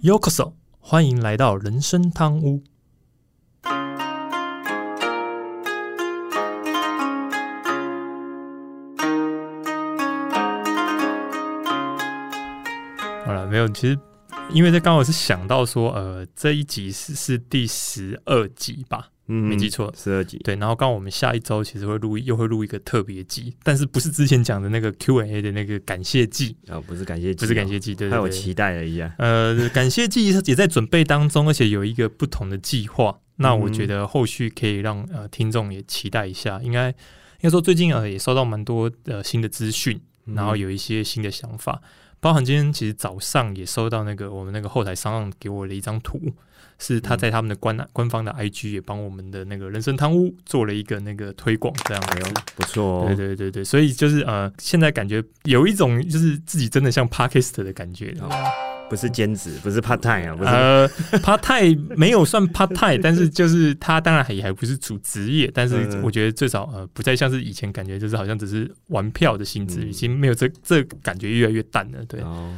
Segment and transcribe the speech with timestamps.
[0.00, 2.62] Yokoso，欢迎来到人生汤屋。
[13.26, 13.98] 好了，没有，其实
[14.50, 20.38] 因为这刚好是想到说，呃，这一集是是第十二集吧，嗯没记错十二集。
[20.44, 29.14] 对，然后刚好我们下一周其实会录又会录一个特别季，但是不是之前讲的那个 Q&A 的那个感谢季，啊，不是感谢季哦，不是感谢季，对对对，害我期待了一下。
[29.18, 33.18] 呃，感谢季也在准备当中，而且有一个不同的计划。
[33.36, 36.60] 那我觉得后续可以让呃听众也期待一下。
[36.60, 36.94] 应该应
[37.42, 41.80] 该说最近呃也收到蛮多呃新的资讯，然后有一些新的想法，
[42.20, 46.20] 包含今天其实早上也收到那个我们那个后台商上给我的一张图，
[46.78, 53.04] 是他在他们的官官方的 IG 也帮我们的那个人生汤屋做了一个那个推广，这样哎呦子。，不错哦。
[53.06, 58.28] 对对对对，所以就是呃，现在感觉有一种就是自己真的像 Parkist 的感觉，哦
[58.88, 60.50] 不是兼职，不是 part time 啊，不是。
[60.50, 60.88] 呃
[61.20, 66.02] ，part time 没有算 part time， 但是就是他当然也还不是主职业，但是嗯。
[66.02, 69.88] 我觉得最少呃不再像是以前感觉就是好像只是玩票的性质，嗯。
[69.88, 72.20] 已经没有这这感觉越来越淡了，对。
[72.20, 72.54] 哦，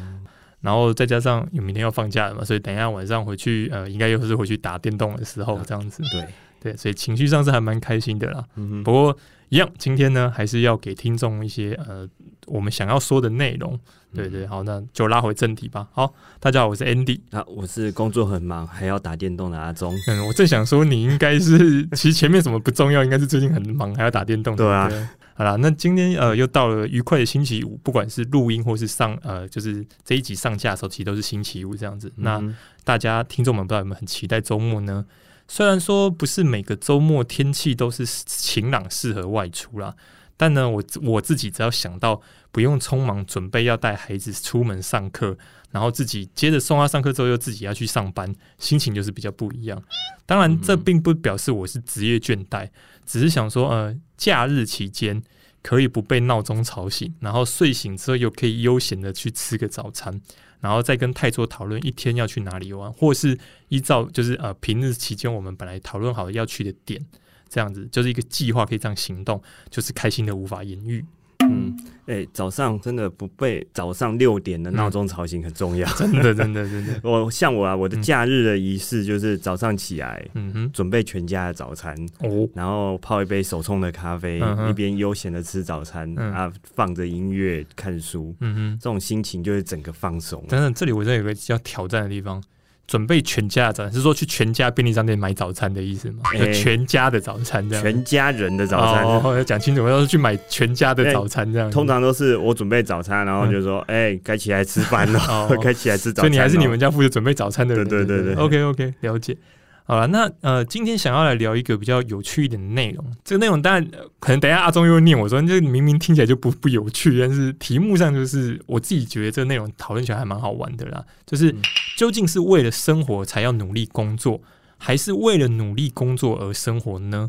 [0.61, 6.27] 然后再加上有明天要放假了嘛，所以等一下晚上回去呃应该又是回去打电动的时候这样子，对，
[6.61, 8.45] 对，所以情绪上是还蛮开心的啦。
[8.57, 9.17] 嗯不过
[9.49, 12.09] 一样，今天呢还是要给听众一些呃
[12.47, 13.79] 我们想要说的内容。
[14.13, 15.87] 对对，好，那就拉回正题吧。
[15.93, 17.21] 好，大家好，我是 Andy。
[17.31, 19.95] 啊，我是工作很忙还要打电动的阿忠。
[20.09, 24.57] 嗯，我正想说，你应该是其实前面什么不重要，应该是最近很忙，还要打电动。
[24.57, 24.95] 对啊不
[25.35, 32.13] 好啦，那今天呃又到了愉快的星期五，不管是录音或是上呃，就是这一集上架的时候，其实都是星期五这样子。
[32.17, 35.05] 那嗯大家听众们不知道有没有很期待周末呢？
[35.53, 39.93] 虽然说不是每个周末天气都是晴朗适合外出啦，
[40.37, 45.37] 但呢，我我自己只要想到不用匆忙准备要带孩子出门上课，
[45.73, 49.83] 然后自己接着送他上课之后又自己要去上班，心情就是比较不一样。
[50.25, 52.69] 当然，这并不表示我是职业倦怠，
[53.05, 55.21] 只是想说，呃，假日期间
[55.63, 60.21] 可以不被闹钟吵醒，然后睡醒之后又可以悠闲的去吃个早餐。
[60.61, 63.39] 然后再跟泰卓讨论一天要去哪里玩，或是
[63.69, 67.03] 依照就是呃平日期间我们本来讨论好要去的点，
[67.49, 71.03] 这样子就是一个计划可以这样行动，就是开心的无法言喻。
[71.51, 75.87] 嗯，哎，早上真的不被早上六点的闹钟吵醒很重要。
[75.95, 80.53] 真的真的真的， 我像我啊，我的假日的仪式就是早上起来嗯。
[80.53, 86.33] 哼，准备全家的早餐，哦，然后泡一杯手冲的咖啡，嗯一边悠闲的吃早餐嗯。
[86.33, 90.45] 啊，放着音乐看书，嗯哼，这种心情就是整个放松。
[90.49, 92.43] 等等，这里我真的有个要挑战的地方。
[92.91, 96.25] 准备全家的早餐，是说去全家便利商店买早餐的意思吗？
[96.53, 97.85] 全家的早餐这样。
[97.85, 101.71] 全家人的早餐，哦，要讲清楚，要是去买全家的早餐这样。
[101.71, 107.87] 通常都是我准备早餐，然后就说：“哎、该起来吃饭了， 哦该起来吃早餐。”所以你还是你们家负责准备早餐的人。
[107.87, 109.37] 对对对对 OK OK，了解。
[109.85, 113.05] 好了，那呃，今天想要来聊一个比较有趣一点的内容。
[113.25, 121.03] 这个内容当然、呃可能等一下阿忠又会念我说，这明明听起来就不不有趣，但是题目上就是我自己觉得这个内容讨论起来还蛮好玩的啦。
[121.27, 121.63] 就是嗯
[122.01, 124.41] 究竟是为了生活才要努力工作，
[124.79, 127.27] 还是为了努力工作而生活呢？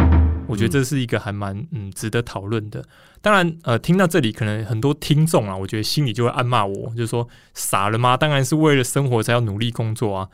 [0.48, 2.82] 我觉得这是一个还蛮嗯值得讨论的。
[3.20, 8.16] 当然，呃，听到这里，可能很多听众啊，我觉得心里就会暗骂我，就是说傻了吗？
[8.16, 10.30] 当然是为了生活才要努力工作啊。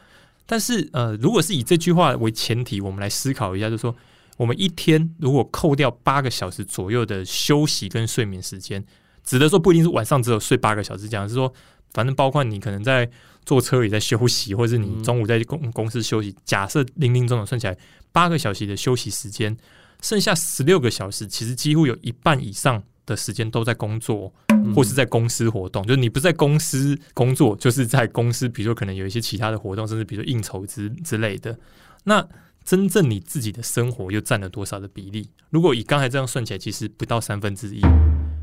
[0.45, 3.95] 但是，呃，如果是以这句话为前提，我们来思考一下，就是说，
[4.37, 8.85] 我们一天如果扣掉八个小时左右的休息跟睡眠时间，
[9.23, 11.51] 指的说不一定是晚上只有睡八个小时，讲是说，
[11.91, 13.09] 反正包括你可能在
[13.47, 16.35] 坐车也在休息，或者是你中午在公公司休息。
[16.43, 17.77] 假设零零总总算起来
[18.11, 19.55] 八个小时的休息时间，
[20.01, 24.33] 剩下十六个小时，其实几乎有一半以上的时间都在工作，
[24.75, 25.81] 或是在公司活动。
[25.87, 31.57] 就是你不在公司工作，就是在公司，比如说可能有一些其他的活动，甚至比如说应酬之之类的。
[32.03, 32.27] 那
[32.65, 35.29] 真正你自己的生活又占了多少的比例？
[35.51, 37.79] 如果以刚才这样算起来，其实不到三分之一。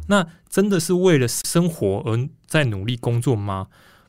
[0.08, 3.66] 那真的是为了生活而在努力工作吗？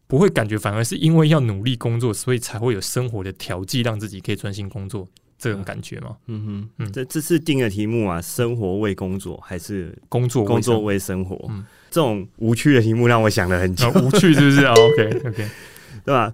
[0.07, 5.07] 不会感觉，反而是因为要努力工作，所以才会有生活的调剂，让自己可以专心工作，
[5.37, 6.15] 这种感觉吗？
[6.27, 11.45] 嗯哼，嗯这这次定的题目啊，生活为工作还是工作为工作生为生活？
[11.49, 15.49] 嗯这种无趣的题目让我想了很久，啊无趣是不是、哦、？OK OK，
[16.03, 16.33] 对吧？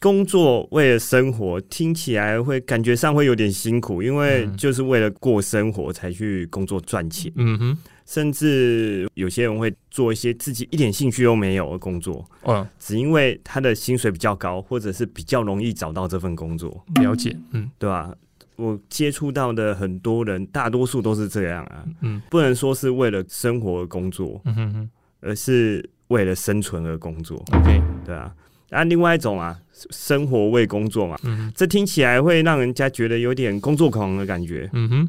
[0.00, 17.70] 工作为了生活，听起来会感觉上会有点辛苦，因为嗯就是为了过生活才去工作赚钱，嗯哼，甚至有些人会做一些自己一点兴趣都没有的工作，嗯，只因为他的薪水比较高，或者是比较容易找到这份工作，了解，嗯。
[17.78, 18.10] 对吧？
[18.56, 22.22] 我接触到的很多人，大多数都是这样啊，嗯。
[22.30, 24.90] 不能说是为了生活而工作，嗯哼哼。
[25.20, 28.34] 而是为了生存而工作，，OK，对啊。
[28.70, 29.58] 啊，另外一种啊，
[29.90, 34.70] 生活为工作嘛，嗯这听起来会让人家觉得有点工作狂的感觉。
[34.72, 35.08] 嗯哼，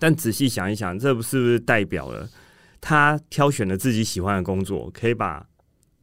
[0.00, 2.28] 但仔细想一想，这不是不是代表了
[2.80, 5.46] 他挑选了自己喜欢的工作，可以把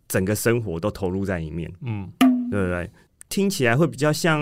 [0.07, 2.09] 整个生活都投入在里面，嗯
[2.49, 2.89] 对不对？
[3.27, 4.41] 听起来会比较像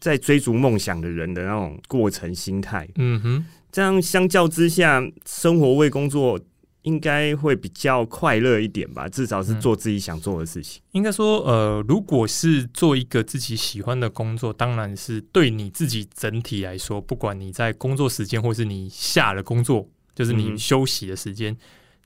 [0.00, 2.88] 在追逐梦想的人的那种过程心态。
[2.94, 6.40] 嗯哼，这样相较之下，生活为工作
[6.86, 9.08] 应该会比较快乐一点吧？
[9.08, 10.80] 至少是做自己想做的事情。
[10.92, 21.56] 应该说，呃，如果是做一个自己喜欢的工作，当然是对你自己整体来说，不管你在工作时间，或是你下了工作，就是你嗯休息的时间，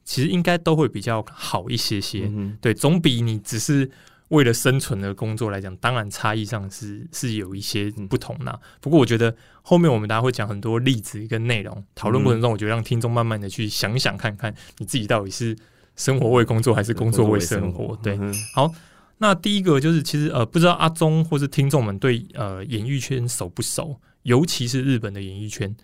[0.02, 2.22] 其实应该都会比较好一些些。
[2.32, 3.90] 嗯对，总比你只是
[4.30, 8.58] 为了生存的工作来讲，当然差异上是是有一些不同啦。
[8.80, 15.56] 不过我觉得后面我们大家会讲很多例子跟内容，讨论过程中，我觉得让听众慢慢的去想想看看，你自己到底是
[15.96, 17.96] 生活为工作还是工作为生活？
[18.02, 18.74] 对，嗯哼
[19.18, 25.76] 那第一个就是，其实呃，不知道阿忠或是听众们对呃演艺圈熟不熟，尤其是日本的演艺圈。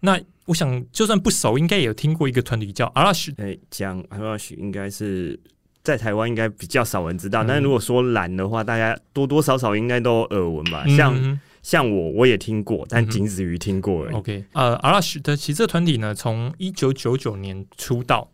[0.00, 3.34] 那我想，就算不熟，应该也有听过一个团体叫 Arashi。
[3.38, 5.40] 哎，讲 Rush 应该是
[5.84, 10.84] 在台湾应该比较少人知道，嗯但是如果说蓝的话，大家多多少少应该都有耳闻吧。
[10.88, 14.14] 像嗯像我我也听过，但仅止于听过而已。
[14.14, 18.28] OK，呃，Arashi 的其实这团体呢，从一九九九年出道，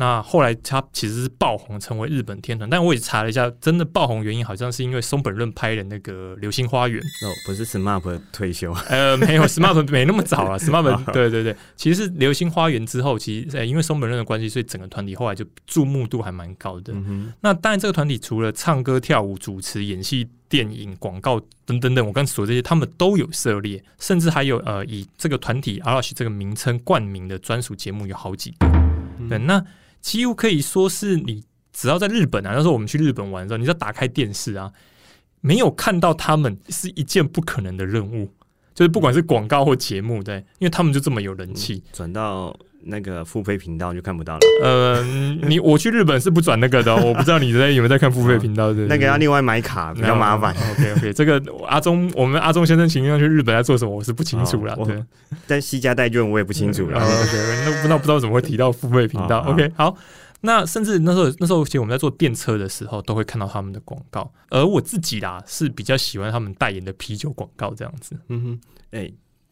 [0.00, 2.70] 那后来他其实是爆红，成为日本天团。
[2.70, 7.02] 但我也查了一下，真的爆红原因好像是因为松本润拍了那个《流星花园》。
[7.26, 16.92] 哦，不是 SMAP 退休， 呃，没有 SMAP 没那么早啊，SMAP 对对对，其实是《流星花园》之后，其实、呃、因为松本润的关系，所以整个团体后来就注目度还蛮高的。
[16.94, 28.68] 嗯，那当然，这个团体除了唱歌、跳舞、主持、演戏、电影、广告等等等，我刚才说的这些，他们都有涉猎，甚至还有呃以这个团体 Arashi 这个名称冠名的专属节目有好几个。
[29.28, 29.62] 对，那
[30.00, 34.72] 几乎可以说是你只要在日本啊，那时候我们去日本玩的时候，你只要打开电视啊，
[35.40, 38.32] 没有看到他们是一件不可能的任务。
[38.74, 41.82] 就是不管是广告或节目，对，因为他们就这么有人气。
[41.92, 45.02] 转到那个付费频道就看不到了，呃，
[45.46, 48.86] 你我去日本是不转那个的哦，我不知道你在有没有在看付费频道的。
[48.86, 50.54] 那个要另外买卡，比较麻烦。
[50.72, 54.74] OK OK，这个阿忠，我们阿忠先生情愿去日本在做什么，我是不清楚了。
[54.78, 55.04] 哦对，
[55.46, 57.04] 但西家代券我也不清楚哦了。
[57.04, 59.42] OK，那不知道不知道怎么会提到付费频道。
[59.42, 59.96] 好 OK，好。
[60.40, 64.32] 那甚至那时候，那时候其实我们在做电车的时候，都会看到他们的广告。
[64.50, 68.16] 而我自己啦，是比较喜欢他们代言的啤酒广告这样子。
[68.28, 68.60] 嗯哼，
[68.92, 69.10] 哎、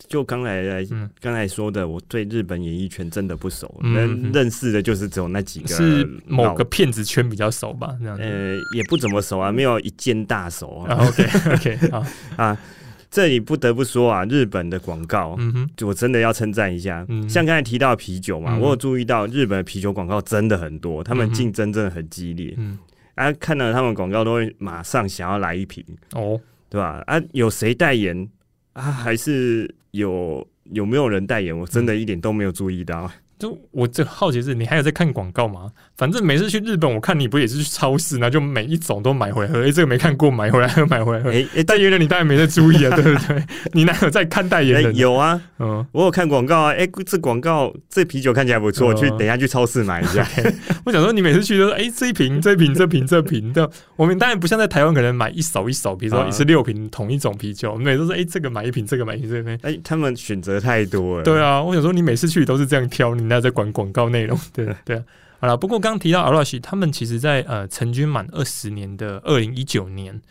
[0.08, 7.96] 就刚才来嗯，刚才说的，我对日本演艺圈真的不熟，嗯认、识的就是只有那几个是某个骗子圈比较熟吧？
[8.00, 8.22] 这样子。
[8.22, 10.94] 呃，也不怎么熟啊，没有一件大熟啊。
[10.94, 12.06] 啊 OK OK， 好，
[12.36, 12.56] 啊，
[13.10, 17.04] 这里不得不说啊，日本的广告，嗯哼，我真的要称赞一下。
[17.08, 22.54] 嗯像刚才提到啤酒嘛，嗯我有注意到日本的啤酒广告真的很多，他们竞争真的很激烈。
[22.58, 22.78] 嗯，
[23.16, 27.02] 啊，看到他们广告都会马上想要来一瓶，哦，对吧？
[27.06, 28.28] 啊，有谁代言
[28.76, 28.92] 啊？
[28.92, 31.56] 还是有有没有人代言？
[31.56, 33.10] 我真的一点都没有注意到。
[33.38, 35.72] 就我这好奇是，你还有在看广告吗？
[35.96, 39.60] 反正每次去日本，我看你不也是去超市，然后就每一种都买回来喝。
[39.60, 41.30] 诶，这个没看过，买回来喝，买回来喝。
[41.30, 43.42] 哎、哎、代言人你当然没在注意啊， 对不对？
[43.72, 44.94] 你哪有在看代言？
[44.94, 46.72] 有啊，嗯，我有看广告啊。
[46.72, 50.28] 哎、这广告这啤酒看起来不错，哦去等一下去超市买一下。
[50.84, 53.70] 我想说你每次去都说，哎、这一瓶，这一瓶，这瓶，这瓶的。
[53.96, 59.58] 我们当然不像在台湾，可能买一手一手，比如说啊一次六瓶同一种啤酒，我们每次都是哎、这个买一瓶，这个买一瓶，这瓶。
[59.62, 61.24] 哎、他们选择太多了。
[61.24, 64.38] 对啊，我想说你每次去都是这样挑，你那在管广告内容？
[64.52, 65.02] 对对啊。
[65.38, 70.22] 好了，不过刚刚提到 Arashi，他们其实在呃成军满二十年的二零一九年，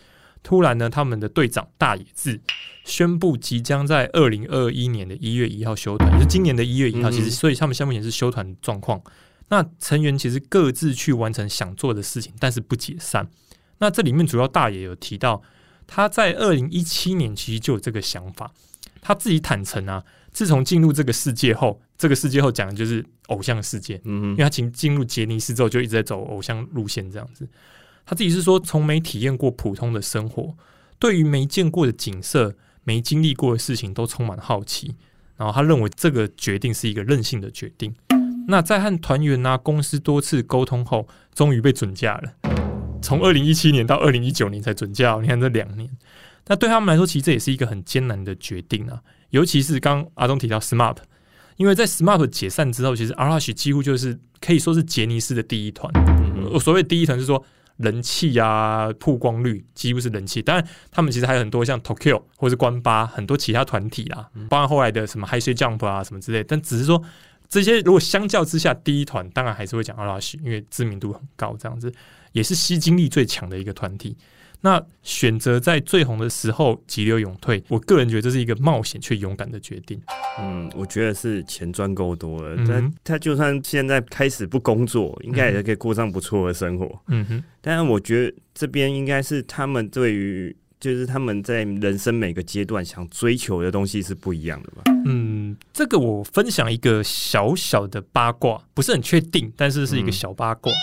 [0.41, 2.41] 突然呢，他们的队长大野智
[2.83, 7.11] 宣布即将在二零二一年的一月一号休团，就是今年的一月一号。
[7.11, 8.99] 其实，所以他们下面也是休团状况。
[9.49, 13.29] 那成员其实各自去完成想做的事情，但是不解散。
[13.77, 15.43] 那这里面主要大野有提到，
[15.85, 18.51] 他在二零一七年其实就有这个想法，
[19.01, 27.47] 他自己坦诚啊，自从进入这个世界后，这个世界后讲的就是偶像世界，因为他进进入杰尼斯之后就一直在走偶像路线这样子。
[28.05, 30.55] 他自己是说，从没体验过普通的生活，
[30.99, 34.95] 对于没见过的景色、没经历过的事情都充满好奇。
[35.37, 37.93] 然后他认为这个决定是一个任性的决定。
[38.47, 42.51] 那在和团员啊、公司多次沟通后，终于被准假了。
[43.01, 45.89] 从二零一七年到二零一九年才准假哦，你看这两年。
[46.47, 49.01] 那对他们来说，其实这也是一个很艰难的决定啊。
[49.31, 50.97] 尤其是刚刚阿东提到 SMAP，
[51.57, 55.91] 因为在 SMAP 解散之后，其实 Arashi 几乎就是可以说是杰尼斯的第一团。
[55.95, 57.43] 嗯所谓第一团是说
[57.77, 60.41] 人气啊、曝光率几乎是人气。
[60.41, 66.43] 当然，他们其实还有很多像 Tokyo 或是关八很多其他团体啊，包括后来的什么 High Say Jump 啊什么之类。
[66.43, 67.01] 但只是说
[67.49, 71.91] 这些如果相较之下，第一团当然还是会讲 Arashi，因为知名度很高，这样子
[72.31, 74.15] 也是吸金力最强的一个团体。
[74.65, 80.01] 那选择在最红的时候急流勇退，我个人觉得这是一个冒险却勇敢的决定。
[80.39, 86.99] 嗯，我觉得是钱赚够多了，嗯他他就算现在开始不工作，应该也可以过上不错的生活。
[87.09, 94.81] 嗯哼，但是我觉得这边应该是他们对于，就是他们在人生每个阶段想追求的东西是不一样的吧？
[95.05, 100.73] 嗯，这个我分享一个小小的八卦，不是很确定，但是是一个小八卦。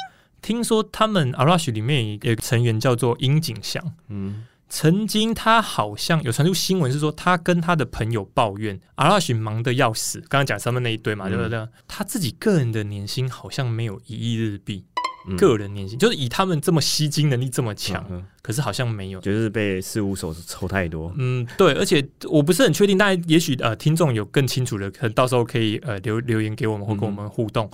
[0.42, 11.68] 听说他们 Arash 里面有一个成员叫做樱井翔，嗯，曾经他好像有传出新闻是说，他跟他的朋友抱怨 Arash 忙得要死，刚刚讲他们那一堆嘛，嗯对不对？
[11.86, 14.84] 他自己个人的年薪好像没有一亿日币，
[15.28, 19.20] 嗯个人年薪就是以他们这么吸金能力这么强，嗯可是好像没有。
[19.20, 21.12] 就是被事务所抽太多。
[21.16, 27.64] 嗯，对，而且我不是很确定，但也许呃，听众有更清楚的，可能到时候可以呃留留言给我们或跟我们互动。
[27.64, 27.70] 因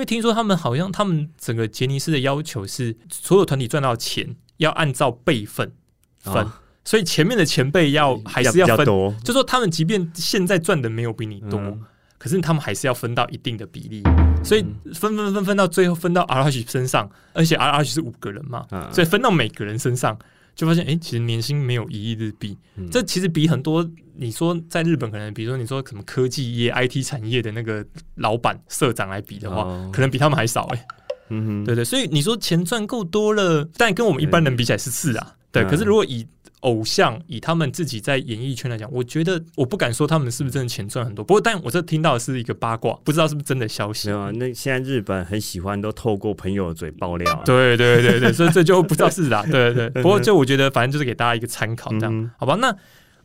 [0.00, 5.70] 为听说他们好像他们整个杰尼斯的要求是，所有团体赚到钱要按照辈分
[6.18, 6.52] 分，哦
[6.82, 8.84] 所以前面的前辈要还是要分。
[8.86, 11.84] 多，就说他们即便现在赚的没有比你多，嗯。
[12.16, 14.02] 可是他们还是要分到一定的比例，
[14.44, 20.18] 所以分分分分到最后分到 R H 身上，而且 R H 是五个人嘛，啊所以分到每个人身上，
[20.60, 22.86] 就发现哎、诶其实年薪没有一亿日币，嗯。
[22.90, 27.82] 这其实比很多你说在日本可能，比如说你说什么科技业、IT 产业的那个
[28.16, 29.90] 老板、社长来比的话，哦。
[29.90, 30.86] 可能比他们还少哎、
[31.30, 35.62] 嗯哼，对对，所以你说钱赚够多了，但跟我们一般人比起来是次啊，对。
[35.64, 35.66] 嗯。
[35.66, 36.26] 可是如果以
[36.60, 41.24] 偶像以他们自己在演艺圈来讲，我觉得我不敢说他们是不是真的钱赚很多。
[41.24, 44.12] 不过，但我这听到的是一个八卦，不知道是不是真的消息没。
[44.12, 44.30] 有啊。
[44.32, 47.42] 那现在日本很喜欢都透过朋友的嘴爆料啊。
[47.44, 49.42] 对对对对，所以这就不知道是啥。
[49.44, 52.56] 对对对， 不过就我觉得，反正就是给大家一个参考，这样、嗯好吧？
[52.60, 52.76] 那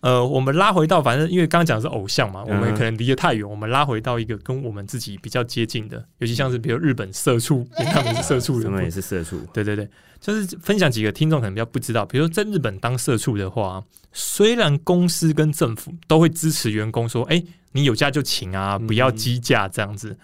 [0.05, 13.83] 呃，我们拉回到，反正因为刚刚讲的是偶像嘛，我们嗯可能离得太远，我们拉回到一个跟我们自己比较接近的，尤其像是比如日本社畜，他们是社畜人他们也是社畜，对对对，就是分享几个听众可能比较不知道，比如说在日本当社畜的话，
[14.13, 20.15] 虽然公司跟政府都会支持员工说，哎、你有假就请啊，不要积假这样子。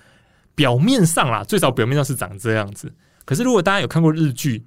[0.54, 2.94] 表面上啦，最少表面上是长这样子。
[3.26, 4.64] 可是如果大家有看过日剧，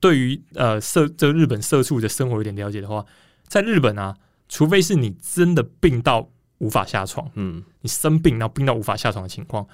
[0.00, 3.06] 对于呃社这个日本社畜的生活有点了解的话，
[3.46, 4.16] 在日本啊，
[4.48, 6.28] 除非是你真的病到
[6.58, 9.66] 无法下床，嗯，你生病然后病到无法下床的情况，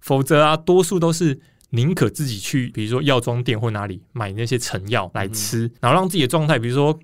[0.00, 1.38] 否则啊，多数都是
[1.70, 6.98] 宁可自己去，比如说药妆店或哪里买那些成药来吃，然后让自己的状态，比如说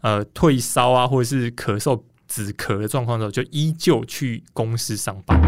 [0.00, 5.40] 呃退烧啊，或者是咳嗽、止咳的状况的时候，就依旧去公司上班、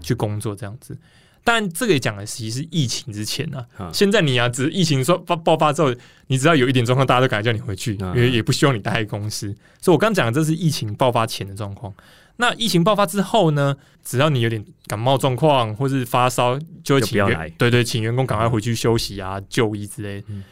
[0.00, 0.96] 去工作这样子。
[1.42, 5.94] 但这个也讲的其实是疫情之前啊，啊现在你啊，只是疫情说爆爆发之后，
[6.26, 9.54] 你只要有一点状况，大家都赶快叫你回去，啊因为也不希望你待在公司。
[9.80, 11.92] 所以我刚讲的这是疫情爆发前的状况。
[12.36, 20.26] 那疫情爆发之后呢，只要你有点感冒状况或是发烧，就会请员对对，请员工赶快回去休息啊、就医之类的。
[20.28, 20.42] 嗯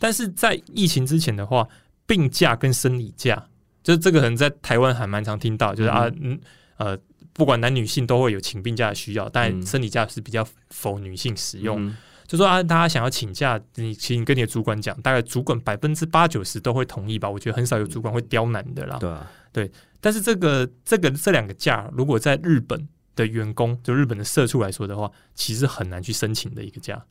[0.00, 1.66] 但是在疫情之前的话，
[2.06, 3.46] 病假跟生理假，
[3.82, 6.38] 就是这个可能在台湾还蛮常听到，就是啊，嗯
[6.76, 6.96] 呃，
[7.38, 11.80] 不管男女性都会有请病假的需要，但嗯生理假是比较否女性使用。
[11.86, 17.30] 嗯就说啊，大家想要请假，你请跟你的主管讲，大概主管百分之八九十都会同意吧。
[17.30, 18.98] 我觉得很少有主管会刁难的啦。
[18.98, 27.02] 对啊，但是这个这个这两个假，如果在日本的员工，就日本的社畜来说的话，其实很难去申请的一个假，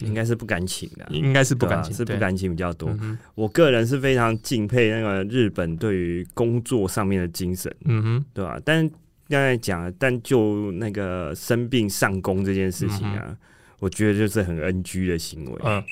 [0.00, 2.20] 应该是不敢请的，应该是不敢请，对对啊是不。
[2.20, 3.16] 敢请比较多嗯。
[3.34, 8.86] 我个人是非常敬佩那个日本对于工作上面的精神，嗯哼，对吧、但
[9.30, 13.36] 刚才讲了，但就那个生病上工这件事情啊，
[13.78, 15.60] 我觉得就是很 NG 的行为。
[15.64, 15.82] 嗯。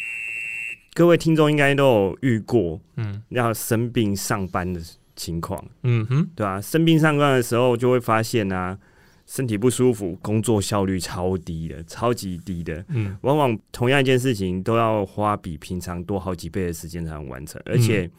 [0.94, 3.22] 各位听众应该都有遇过嗯。
[3.28, 4.80] 要生病上班的
[5.14, 8.76] 情况，嗯哼，对吧、生病上班的时候，就会发现啊，
[9.24, 12.84] 身体不舒服，工作效率超低的，超级低的。
[12.88, 13.16] 嗯。
[13.20, 18.10] 往往同样一件事情都要花比平常多好几倍的时间才能完成，而且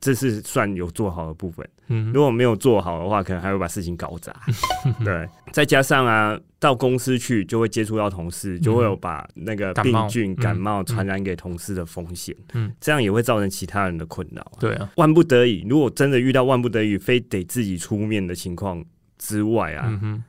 [0.00, 1.68] 这是算有做好的部分。
[1.88, 4.34] 嗯如果没有做好的话，可能还会把事情搞砸。
[5.04, 12.34] 对，再加上啊，到公司去就会接触到同事，就会有把那个病菌、嗯感冒传染给同事的风险。
[12.54, 14.56] 嗯这样也会造成其他人的困扰啊。
[14.58, 18.82] 对啊，万不得已，如果真的遇到万不得已非得自己出面的情况
[19.18, 20.24] 之外啊，嗯，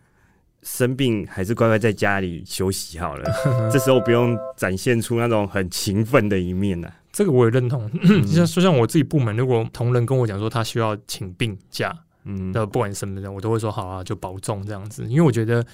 [0.62, 3.32] 生病还是乖乖在家里休息好了。
[3.72, 7.90] 这时候不用展现出那种很勤奋的一面呢、这个我也认同。
[8.28, 15.06] 像就像我自己部门，如果同仁跟我讲说他需要请病假，嗯，的不管什么人，我都会说好啊，就保重这样子。
[15.06, 15.66] 因为我觉得，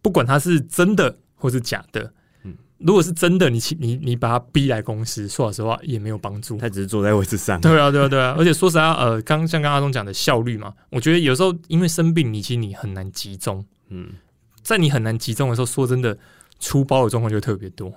[0.00, 2.10] 不管他是真的或是假的，
[2.44, 6.56] 嗯如果是真的，你请你你把他逼来公司，说老实话也没有帮助。
[6.56, 7.60] 他只是坐在位置上。
[7.60, 14.08] 对啊，对啊，对啊，而且说实在话，呃，刚像刚刚阿忠讲的效率嘛，我觉得有时候因为生病，你其实你很难集中，嗯，
[14.62, 16.16] 在你很难集中的时候，说真的，
[16.60, 17.92] 出包的状况就特别多。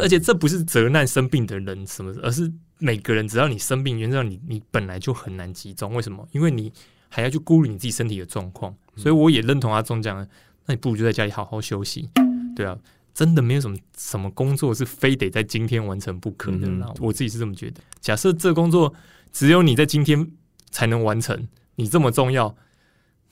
[0.00, 5.94] 而且这不是责难生病的人什么，而是每个人只要你生病，原则上你你本来就很难集中。
[5.94, 6.26] 为什么？
[6.32, 6.72] 因为你
[7.08, 8.74] 还要去顾虑你自己身体的状况。
[8.96, 10.28] 所以我也认同阿忠讲的，
[10.66, 12.08] 那你不如就在家里好好休息。
[12.56, 12.76] 对啊，
[13.14, 16.92] 真的没有什么什么工作是非得在今天完成不可的啦。
[16.98, 17.80] 我自己是这么觉得。
[18.00, 18.92] 假设这工作
[19.32, 20.30] 只有你在今天
[20.70, 22.54] 才能完成，你这么重要，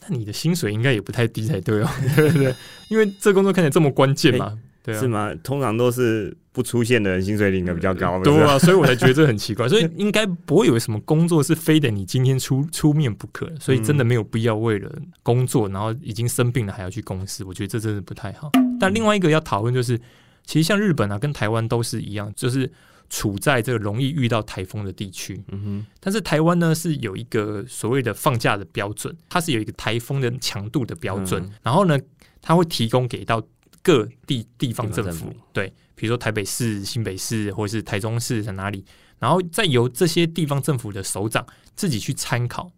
[0.00, 2.54] 那你的薪水应该也不太低才对哦，对 不对？
[2.90, 4.58] 因为这工作看起来这么关键嘛。
[4.94, 5.34] 是吗？
[5.42, 9.66] 通常都是不出现的人薪水领的比较高，对啊，所以我才觉得这很奇怪。
[9.68, 14.90] 所以应该不会有什么工作是非得你今天出出面不可，所以真的没有必要为了
[15.22, 17.44] 工作，然后已经生病了还要去公司。
[17.44, 18.50] 我觉得这真的不太好。
[18.80, 19.98] 但另外一个要讨论就是，
[20.44, 22.70] 其实像日本啊，跟台湾都是一样，就是
[23.08, 25.42] 处在这个容易遇到台风的地区。
[25.48, 25.86] 嗯哼。
[26.00, 31.98] 但是台湾呢是有一个所谓的放假的标准，它是有一个台风的强度的标准，然后呢，
[32.42, 33.42] 它会提供给到。
[33.88, 38.84] 各地地方政府对，比如说台北市、新北市或者是台中市在哪里，
[39.18, 41.42] 然后再由这些地方政府的首长
[41.74, 42.70] 自己去参考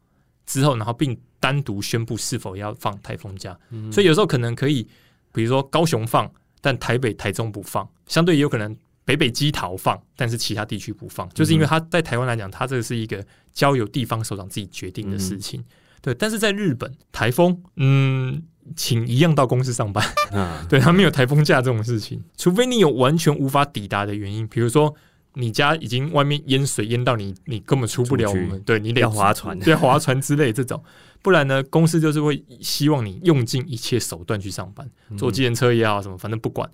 [0.47, 3.59] 之后，然后并单独宣布是否要放台风假。
[3.91, 4.87] 所以有时候可能可以，
[5.33, 15.65] 比如说高雄放，但台北、台中不放；相对也有可能北北基桃放，但是其他地区不放，就是因为他在台湾来讲，他这个是一个交由地方首长自己决定的事情。
[16.01, 18.41] 对，但是在日本台风，嗯。
[18.77, 20.05] 请一样到公司上班，
[20.69, 24.95] 对他没有台风假这种事情，除非你有完全无法抵达的原因，比如说
[25.35, 30.83] 你家已经外面淹水淹到你，你根本出不了门，对你得划船，对划船之类这种，
[31.23, 36.69] 不然呢，公司就是会希望你用尽一切手段去上班，坐计程车也好，什么反正不管。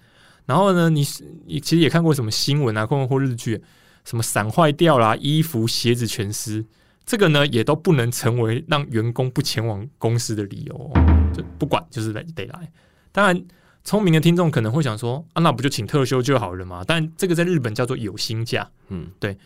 [0.46, 1.04] 然后呢，你
[1.46, 3.60] 你其实也看过什么新闻啊，或或日剧，
[4.04, 6.64] 什么伞坏掉啦，衣服鞋子全湿。
[7.06, 10.92] 这个呢，也都不能成为让员工不前往公司的理由。
[11.32, 12.70] 就不管，就是得得来。
[13.12, 13.44] 当然，
[13.84, 18.68] 聪明的听众可能会想说：“啊，那不就请特休就好了嘛？”但这个在日本叫做有薪假。
[18.88, 19.38] 嗯，对。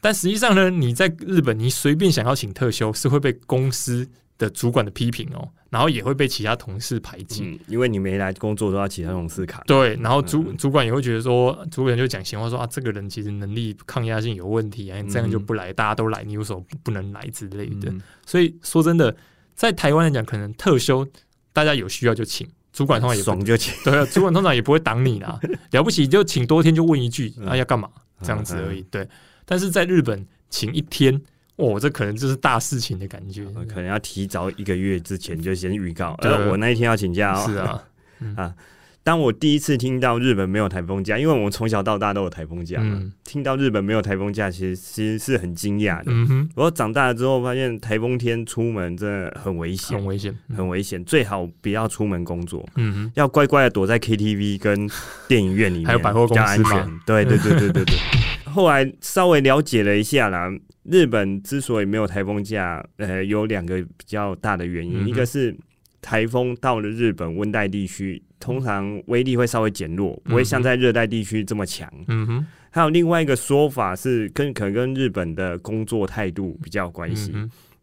[0.00, 4.08] 但实际上呢，你在日本，你随便想要请特休，是会被公司。
[4.38, 9.62] 的主管的批评哦，然后也会被其他同事排挤，因为你没来工作都要其他同事卡。
[9.66, 17.92] 对，然后主主管也会觉得说，主管就讲闲话说啊，这个人其实能力抗压性有问题啊，这样就不来，大家都来，你有什么不能来之类的。
[18.26, 19.16] 所以说真的，
[19.54, 21.06] 在台湾来讲，可能特休
[21.52, 25.40] 大家有需要就请，主管通常也爽就请，对，主管通常也不会挡你啦，
[25.72, 27.88] 了不起就请多天就问一句啊要干嘛？
[28.22, 28.82] 这样子而已。
[28.90, 29.08] 对，
[29.44, 31.22] 但是在日本请一天。
[31.56, 36.14] 哦，这可能就是大事情的感觉，可能要提早一个月之前就先预告。
[36.20, 37.44] 呃，我那一天要请假哦。
[37.46, 37.82] 是啊，
[38.36, 38.54] 啊，
[39.02, 46.06] 当我第一次听到日本没有台风假，因为我们从小到大都有台风假嘛，听到日本没有台风假，其实其实是很惊讶的。
[46.08, 52.68] 嗯哼，我长大了之后发现，台风天出门真的很危险，很危险，很危险，最好不要出门工作。
[52.74, 54.90] 嗯哼，要乖乖的躲在 KTV 跟
[55.26, 57.00] 电影院里面， 还有百货公司嘛。
[57.06, 57.96] 对对对对对对。
[58.44, 60.50] 后来稍微了解了一下啦。
[60.90, 65.54] 日本之所以没有台风假，呃，有两个比较大的原因，一个是
[66.00, 71.90] 台风到了日本温带地区，通常威力会稍微减弱，不会像在热带地区这么强。
[72.08, 77.32] 嗯哼，还有另外一个说法是，跟可能跟日本的工作态度比较有关系，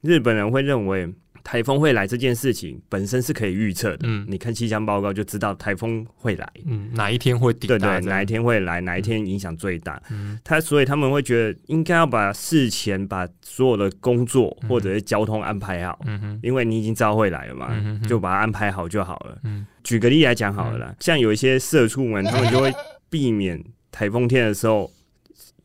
[0.02, 1.14] 日本人会认为。
[1.44, 17.70] 台风会来这件事情本身是可以预测的，嗯，你看气象报告就知道台风会来，嗯，哪一天会抵达，对对，哪一天会来，哪一天影响最大，嗯，他所以他们会觉得应该要把事前把所有的工作或者是交通安排好，嗯哼，因为你已经知道会来了嘛，
[18.08, 22.72] 就把它安排好就好了，嗯，举个例来讲好了啦，像有一些社畜们，他们就会
[23.10, 24.90] 避免台风天的时候。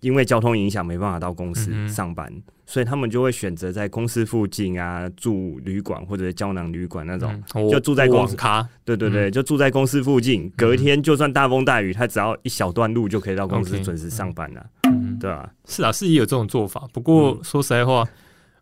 [0.00, 2.32] 因为交通影响没办法到公司上班，
[2.66, 8.36] 所以他们就会选择在公司附近啊住旅馆或者胶囊旅馆那种，就住在公司。
[8.84, 14.64] 对对对，就住在公司附近，隔天就算大风大雨，他只要一小段路就可以到公司准时上班了，
[15.18, 15.50] 对啊？
[15.66, 16.86] 是啊，是也有这种做法。
[16.92, 18.06] 不过说实在话，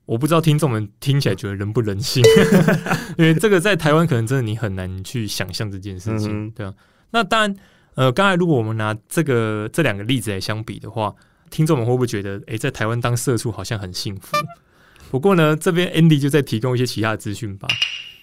[0.07, 2.25] 我不知道听众们听起来觉得人不人性，
[3.19, 6.73] 因为这个在台湾可能真的你很难去想象这件事情，对啊。
[7.11, 7.55] 那当然。
[7.97, 11.15] 呃，刚才如果我们拿这个这两个例子来相比的话，
[11.51, 14.37] 听众们会不会觉得，哎，在台湾当社畜好像很幸福？
[15.11, 17.67] 不过呢，这边 Andy 就再提供一些其他的资讯吧。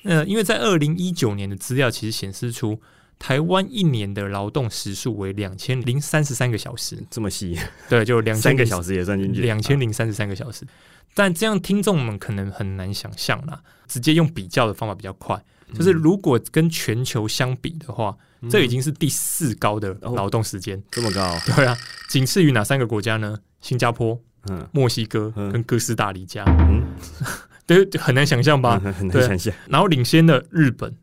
[0.03, 2.79] 呃，因为在二零一九年的资料其实显示出，
[3.17, 7.57] 台湾一年的劳动时数为两千零三十三个小时，这么细？
[7.89, 10.67] 对，就两三个小时也算进去，两千零三十三个小时。
[11.15, 15.41] 但这样听众们可能很难想象啦，直接用比较的方法比较快，
[15.73, 18.15] 就是如果跟全球相比的话。
[18.49, 21.33] 这已经是第四高的劳动时间，这么高？
[21.55, 21.77] 对啊，
[22.09, 23.37] 仅次于哪三个国家呢？
[23.61, 26.43] 新加坡、嗯，墨西哥跟哥斯达黎加。
[26.67, 26.83] 嗯，
[27.65, 28.77] 对，很难想象吧？
[28.79, 29.53] 很难想象。
[29.69, 30.93] 然后领先的日本、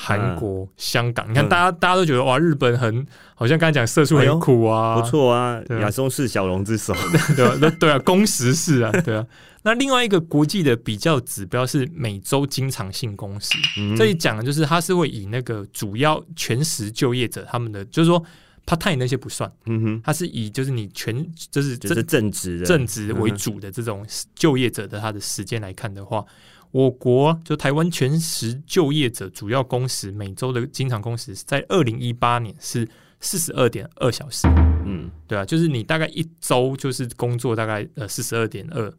[0.00, 1.28] 韩国、香港。
[1.30, 6.94] 你看，大家大家都觉得哇，日本很好像刚才讲色素很苦啊，不错啊，亚松是小龙之首，
[7.36, 7.58] 对吧？
[7.60, 9.26] 那对啊，工时是啊，对啊。
[9.62, 13.58] 那另外一个国际的比较指标是每周经常性工时，
[13.94, 18.18] 这里讲的就是它是会以那个主要全时就业者他们的，就是说
[18.64, 21.14] part time 那些不算，嗯哼，它是以就是你全
[21.50, 24.02] 就是就是正职正职为主的这种
[24.34, 26.24] 就业者的他的时间来看的话，
[26.72, 32.88] 我国就台湾全时就业者主要工时每周的经常工时在二零一八年是
[33.20, 34.46] 四十二点二小时，
[34.84, 38.92] 嗯，对啊，就是你大概一周就是工作大概呃四十二点二。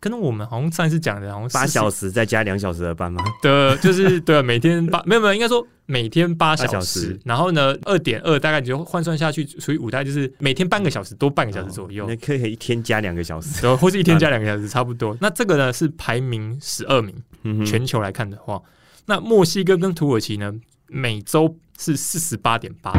[0.00, 3.22] 跟我们好像上一次讲的，好像八小时再加两小时的班吗？
[3.42, 12.06] 对，就是对啊，每天八没有没有，应该说每天八小时，然后呢，二点二大概你就换算下去，除以五，大概就是每天半个小时，多半个小时左右。
[12.08, 15.16] 那可以一天加两个小时，对，或是一天加两个小时，差不多。
[15.20, 18.60] 那这个呢是排名十二名，全球来看的话，
[19.06, 20.52] 那墨西哥跟土耳其呢，
[20.88, 22.92] 每周是四十八点八，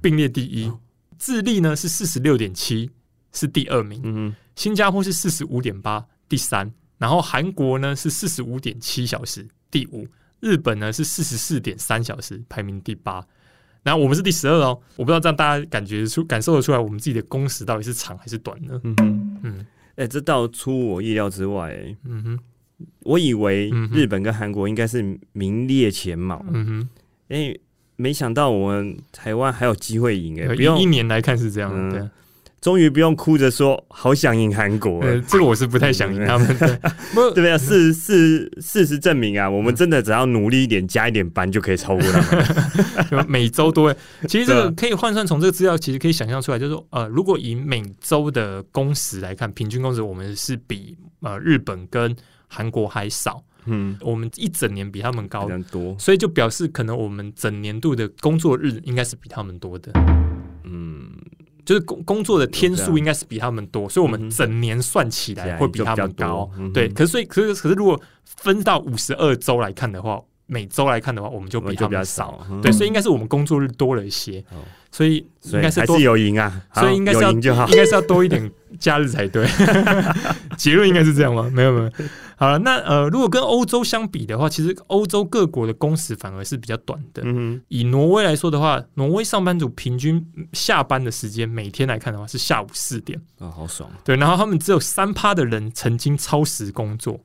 [0.00, 0.70] 并列第一。
[1.18, 2.90] 智利呢是四十六点七。
[3.32, 10.06] 是第二名，嗯，新加坡是四十五点八，第三，然后韩国呢是四十五点七小时，第五，
[10.40, 13.24] 日本呢是四十四点三小时，排名第八，
[13.82, 18.80] 然后我们是第十二哦，我不知道这样大家感觉出感受得出来，我们自己的工时到底是长还是短呢？
[18.84, 19.66] 嗯嗯，
[19.96, 22.38] 哎，这倒出我意料之外，嗯哼，
[23.00, 26.88] 我以为日本跟韩国应该是名列前茅，嗯哼，
[27.28, 27.56] 哎，
[27.96, 32.10] 没想到我们台湾还有机会赢，哎，不用一年来看是这样的。
[32.62, 36.78] 终于不用哭着说好想赢韩国，这个我是不太想赢他们， 的
[37.12, 37.58] 对不对？
[37.58, 43.26] 事事事实证明啊，我们真的只要努力一点，加一点班就可以超过他们。
[43.28, 43.96] 每周都会，
[44.28, 52.14] 其实这个可以换算，从这个资料其实可以想象出来，就是说，呃，如果以每周的工时来看，平均工时我们是比呃日本跟
[52.46, 59.90] 韩国还少，嗯，我们一整年比他们高多，所以就表示可能我们整年度的工作日应该是比他们多的，
[60.62, 61.10] 嗯。
[61.64, 66.50] 就是工工作的天数应该是比他们多，所以我们整年算起来会比他们高。
[66.74, 72.46] 对，可是所以可是可是如果分到五十二周来看的话，每周来看的话，我们就比他们少。
[72.62, 74.44] 对，所以应该是我们工作日多了一些，
[74.90, 76.62] 所以应该是还是有赢啊。
[76.74, 79.46] 所以应该是要应该是要多一点假日才对。
[80.56, 81.50] 结论应该是这样吗？
[81.52, 81.90] 没有没有。
[82.36, 87.22] 好了，那呃，如果跟欧洲相比的话，其实欧洲各国的工时反而是比较短的。
[87.24, 93.88] 嗯以挪威来说的话，挪威上班族平均下班的时间每天来看的话是下午四点啊，好爽。
[94.02, 97.20] 对，然后他们只有三趴的人曾经超时工作，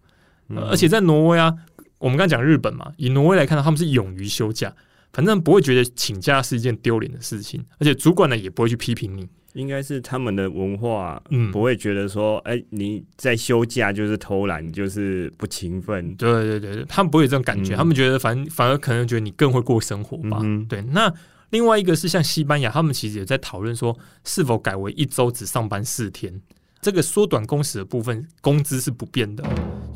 [0.55, 1.51] 而且在挪威啊，
[1.99, 4.73] 我们刚讲日本嘛，以挪威来看到，他们是勇于休假，
[5.13, 9.27] 反正不会觉得请假是一件丢脸的事情，而且主管呢也不会去批评你。
[9.53, 16.13] 应该是他们的文化，嗯，不会觉得说，哎，你在休假就是偷懒，就是不勤奋。
[16.13, 20.39] 对对对对，他们不会有这种感觉，他们觉得反反而可能觉得你更会过生活吧。
[20.69, 21.11] 对，那
[21.49, 26.39] 另外一个是像西班牙，他们其实也在讨论说，是否改为一周只上班四天，
[26.79, 29.43] 这个缩短工时的部分，工资是不变的。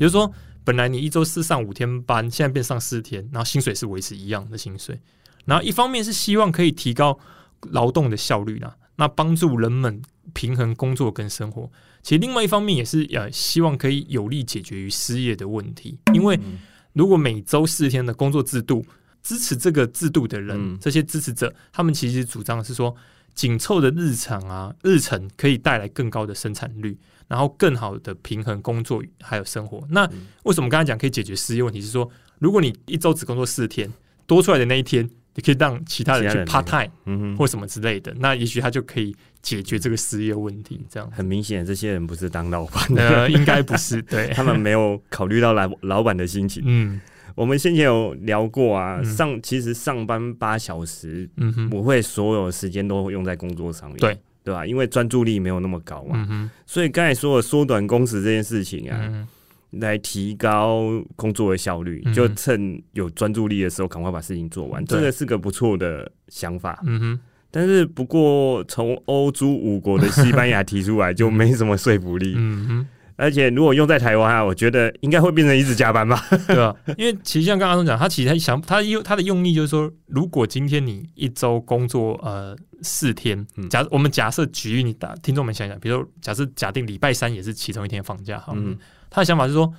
[0.00, 0.28] 就是说，
[0.64, 5.00] 本来你一周四上五天班，现在变上四天，然后薪水是维持一样的薪水。
[5.44, 7.18] 然后一方面是希望可以提高
[7.70, 8.76] 劳动的效率啦。
[8.96, 10.00] 那帮助人们
[10.32, 11.68] 平衡工作跟生活，
[12.02, 15.98] 其实另外一方面也是呃，希望可以有力解决于失业的问题。
[16.14, 16.38] 因为
[16.92, 18.84] 如果每周四天的工作制度，
[19.22, 22.94] 支持这个制度的人，这些支持者，他们其实主张的是说，
[23.34, 29.86] 紧凑的日常啊，日程可以带来更高的生产率，然后更好的平衡工作还有生活。
[29.90, 30.08] 那
[30.42, 31.80] 为什么刚才讲可以解决失业问题？
[31.80, 33.90] 是说，如果你一周只工作四天，
[34.26, 35.08] 多出来的那一天。
[35.34, 40.78] 你可以让其他人去 part time，或什么之类的，那也许他就可以解决这个失业问题。
[40.90, 44.02] 这样很明显，这些人不是当老板的，应该不是。
[44.02, 46.62] 对 他们没有考虑到老老板的心情。
[46.66, 47.00] 嗯，
[47.34, 54.66] 我们先前有聊过啊，上其实上班八小时，嗯不会所有时间都用在工作上面，对对吧？
[54.66, 56.26] 因为专注力没有那么高嘛。
[56.30, 58.98] 嗯所以刚才说的缩短工时这件事情啊。
[59.02, 59.26] 嗯
[59.80, 66.78] 来提高工作的效率，就趁有专注力的时候，赶快把事情做完，这个是个不错的想法。
[66.84, 72.34] 嗯哼，但是不过从欧洲五国的西班牙提出来就没什么说服力。
[72.36, 76.22] 嗯哼，而且如果用在台湾啊，我觉得应该会变成一直加班吧？
[76.46, 76.74] 对吧？
[76.96, 88.56] 因为其实像刚刚讲，他其实他想他用他的用意就是说，如果今天你一周工作呃四天，假我们假设举例，你打听众们想想，比如说假设假定礼拜三也是其中一天放假，好。
[89.10, 89.72] 他的想法是说，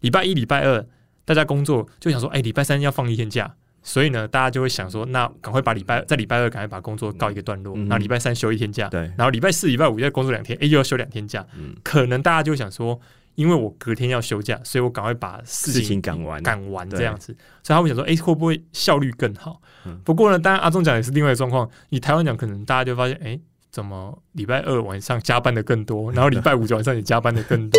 [0.00, 0.86] 礼拜一、礼拜二
[1.24, 3.54] 大家工作，就想说，哎，礼拜三要放一天假，
[3.86, 11.46] 所以呢，大家就会想说，那赶快把礼拜在礼拜二赶快把工作告一个段落，然后礼拜三休一天假，对，然后礼拜四、礼拜五再工作两天，哎，又要休两天假，
[11.82, 12.98] 可能大家就想说，
[13.34, 17.36] 因为我隔天要休假，所以我赶快把事情赶完，赶完这样子。
[17.62, 19.60] 所以他会想说，哎，会不会效率更好？
[20.02, 21.68] 不过呢，当然阿忠讲也是另外的状况。
[21.90, 23.38] 以台湾讲，可能大家就发现，哎，
[23.70, 27.78] 怎么礼拜二晚上加班的更多， 然后礼拜五晚上也加班的更多，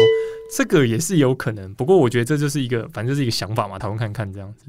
[0.55, 1.73] 这个也是有可能。
[1.73, 4.65] 不过我觉得这就是一个，反正就是一个想法嘛，讨论看看这样子。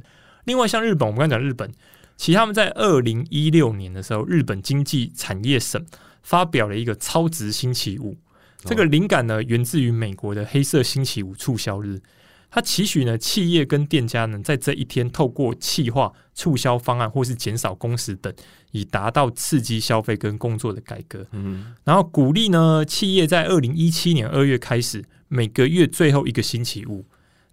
[0.47, 1.71] 另外，像日本，我们刚讲日本，
[2.17, 5.85] 其实他们在二零一六年的时候，日本经济产业省
[6.23, 8.17] 发表了一个超值星期五。
[8.61, 12.01] 这个灵感呢，源自于美国的黑色星期五促销日。
[12.49, 18.33] 它期许呢，企业跟店家呢，在这一天透过企划促销方案，或是减少工时等，
[18.71, 21.27] 以达到刺激消费跟工作的改革。
[21.33, 27.05] 嗯，然后鼓励呢，企业在二零一七年二月开始，每个月最后一个星期五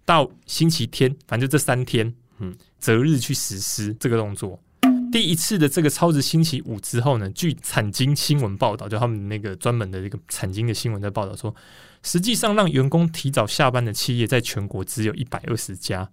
[0.04, 2.14] 到星期天，反正这三天。
[2.38, 4.60] 嗯，择日去实施这个动作。
[5.10, 11.54] 第一次的这个超值星期五之后呢，据产经新闻报道，就他们那个专门的一个产经的新闻在报道说，
[12.02, 16.06] 实际上让员工提早下班的企业在全国只有一百二十家。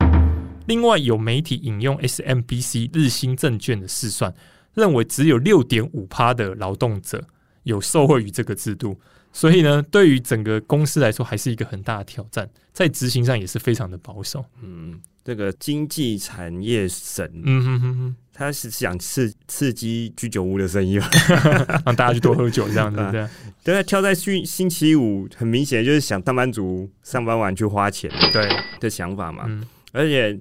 [0.67, 4.33] 另外，有媒体引用 SMBC 日新证券的试算，
[4.73, 7.21] 认为只有六点五趴的劳动者
[7.63, 8.97] 有受惠于这个制度。
[9.33, 14.45] 所以呢，对于整个公司来说，还是一个很大的挑战，在执行上也是非常的保守。
[14.61, 15.01] 嗯。
[15.23, 21.07] 这个经济产业省，嗯哼哼哼，他是想刺刺激居酒屋的生意吧，
[21.85, 23.27] 让大家去多喝酒这样子，对
[23.63, 29.47] 对啊，挑在星星期五，很明显就是想上班族上班完去花钱，对的想法嘛。
[29.93, 30.39] 而且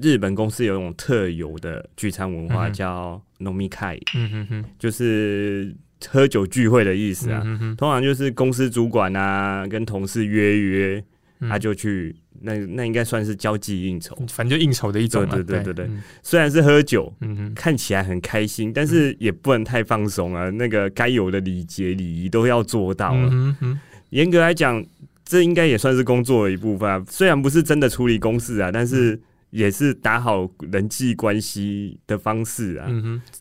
[0.00, 5.74] 日本公司有一种特有的聚餐文化，叫农民开，嗯哼哼，就是
[6.08, 7.42] 喝酒聚会的意思啊。
[7.76, 11.04] 通常就是公司主管啊跟同事约约，
[11.40, 12.14] 他就去。
[12.40, 15.26] 那那应该算是交际应酬，反正就应酬的一种。
[15.26, 15.90] 对对对对对，
[16.22, 20.48] 虽然是喝酒，嗯看起来很开心，但是也不能太放松啊。
[20.50, 23.28] 那个该有的礼节礼仪都要做到了。
[23.32, 24.84] 嗯严格来讲，
[25.24, 27.04] 这应该也算是工作的一部分啊。
[27.10, 29.20] 虽然不是真的处理公事啊，但是
[29.50, 32.88] 也是打好人际关系的方式啊。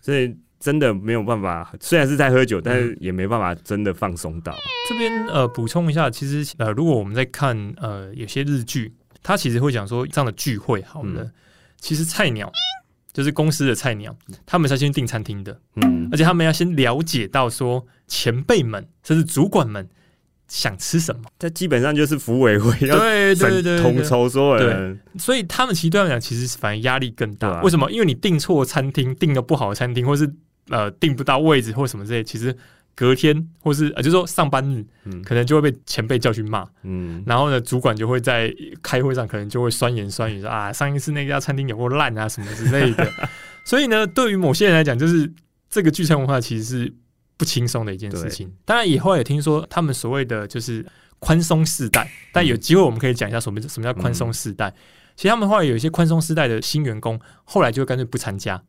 [0.02, 0.36] 所以。
[0.60, 4.56] 真的没有办法，虽然是在喝酒，但是也没办法真的放松到。
[4.90, 11.30] 这边呃，补充一下，其实呃，如果我们在看呃有些日剧，他其实会讲说这样的聚会，好了，
[11.80, 12.52] 其实菜鸟
[13.14, 14.16] 就是公司的菜鸟，
[14.46, 19.88] 他们是先订餐厅的，嗯，而且他们要先了解到说前辈们甚至主管们
[20.48, 27.62] 想吃什么，这基本上就是服委会要对对对统筹所有人，所以他们其实对他们讲，其实反而压力更大。
[27.62, 27.92] 为什么？
[27.92, 30.32] 因为你订错餐厅，订了不好的餐厅，或是
[30.70, 32.56] 呃，订不到位置或什么之类，其实
[32.96, 34.86] 隔天或是呃，就说上班日，
[35.24, 43.12] 可能就会被前辈叫去骂，嗯，然后呢，主管就会在开会上可能就会酸言酸语说啊，上一次那家餐厅有过烂啊什么之类的，
[43.64, 45.32] 所以呢，对于某些人来讲，就是
[45.70, 46.94] 这个聚餐文化其实是
[47.38, 48.52] 不轻松的一件事情。
[48.66, 50.84] 当然，以后也听说他们所谓的就是
[51.20, 54.74] 宽松世代， 但有机会我们可以讲一下什么什么叫宽松世代。
[55.16, 58.62] 其实他们后来有一些宽松世代的新员工，后来就干脆不参加。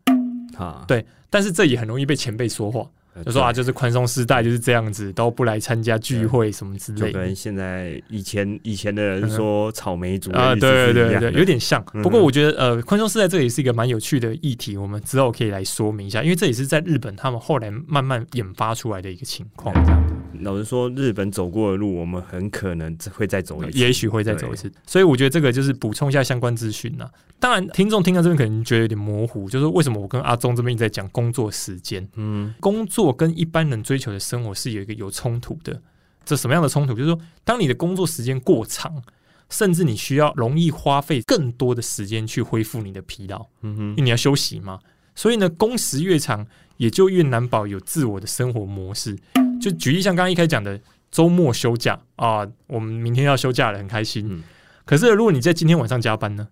[0.86, 2.88] 对，但是这也很容易被前辈说话，
[3.24, 7.12] 就说啊，就是宽松时代就是这样子，都不来参加聚会什么之类的。
[7.12, 11.82] 就跟现在以前以前的人说草莓族啊，对对对对，有点像。
[12.02, 19.74] 不过我觉得呃，宽松时代这也是一个蛮有趣的议题，我们之后可以来说明一下，因为这也是在日本他们后来慢慢研发出来的一个情况。
[19.84, 20.04] 这样
[20.40, 24.70] 老实说，日本走过的路，我们很可能会再走一次，也许会再走一次。
[24.86, 27.08] 所以我觉得这个就是补充一下相关资讯呢。
[27.40, 32.06] 当然，听众听到这边可能觉得有点模糊，就是为什么我跟阿忠这边一直在讲工作时间？
[32.14, 35.80] 嗯，工作跟一般人追求的生活是有一个有冲突的。
[36.24, 36.94] 这什么样的冲突？
[36.94, 39.02] 就是说，当你的工作时间过长，
[39.48, 43.46] 甚至你需要容易花费更多的时间去恢复你的疲劳。
[43.62, 44.78] 嗯哼，因为你要休息嘛。
[45.14, 49.18] 所以呢，工时越长，也就越难保有自我的生活模式。
[49.60, 54.42] 就举例像刚刚一开始讲的，周末休假啊，我们明天要休假了，很开心。
[54.84, 56.48] 可是如果你在今天晚上加班呢？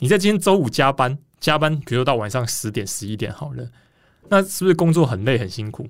[0.00, 3.70] 你在今天周五加班，加班，比如说到晚上十点、十一点好了，
[4.28, 5.86] 那是不是工作很累、很辛苦？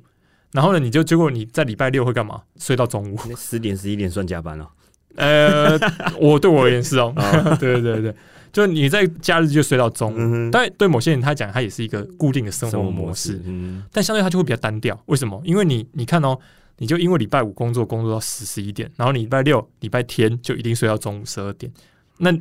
[0.53, 2.43] 然后呢，你就结果你在礼拜六会干嘛？
[2.59, 4.69] 睡到中午，十点、十一点算加班了？
[5.17, 5.79] 呃，
[6.21, 7.13] 我对我而言是哦，
[7.59, 8.15] 对对对对，
[8.53, 15.01] 就你在假日就睡到中午，但对某些人他讲，他也是一个固定的生活模式，嗯，但相对他就会比较单调。
[15.07, 15.41] 为什么？
[15.45, 16.39] 因为你你看哦，
[16.79, 21.73] 你就因为礼拜五工作工作到十十一点，然后礼拜六、礼拜天就一定睡到中午十二点，
[22.19, 22.33] 那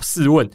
[0.00, 0.48] 试问？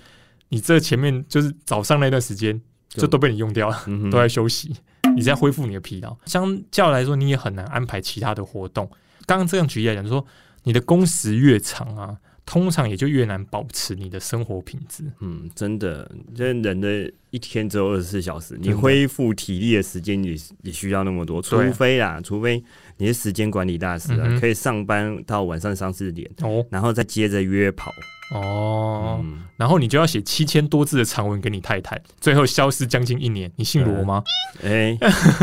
[0.50, 2.60] 你这前面就是早上那段时间，
[2.90, 4.76] 就都被你用掉了，都在休息，
[5.16, 6.18] 你在恢复你的疲劳。
[6.26, 8.90] 相较来说，你也很难安排其他的活动。
[9.26, 10.26] 刚刚这样举例来讲，说
[10.64, 15.04] 你的工时越长啊，通常也就越难保持你的生活品质。
[15.20, 22.64] 嗯，真的，这人的一天只有二十四小时，你恢复体力的时间也也需要那么多，除非啦，除非
[23.00, 27.92] 你是时间管理大师啊，可以上班到晚上三四点，哦，然后再接着约跑。
[28.32, 29.24] 哦，
[29.58, 33.52] 然后你就要写七千多字的长文给你太太，最后消失将近一年。
[33.56, 34.22] 你姓罗吗？
[34.64, 34.96] 哎，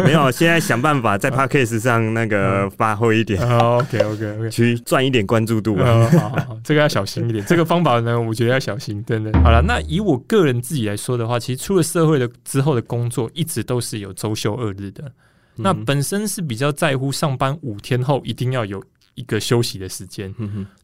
[0.04, 3.40] 没有，现在想办法在 p a c k a s e 上那个发挥一点。
[3.42, 5.76] OK OK OK，去赚一点关注度。
[5.78, 7.44] 好好好，这个要小心一点。
[7.46, 9.32] 这个方法呢，我觉得要小心，真的。
[9.40, 15.10] 好了，那以我个人自己来说的话，其实出了社会的之后的工作，一直都是有周休二日的。
[15.56, 18.82] 那本身是比较在乎上班五天后一定要有。
[19.16, 20.30] 一个休息的时间，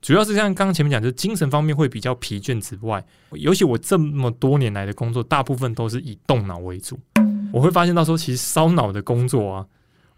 [0.00, 6.98] 主要是像刚刚前面讲，就是精神方面会比较疲倦之外，尤其我这么多年来的工作，大部分都是以动脑为主。
[7.52, 9.66] 我会发现到说，其实烧脑的工作啊，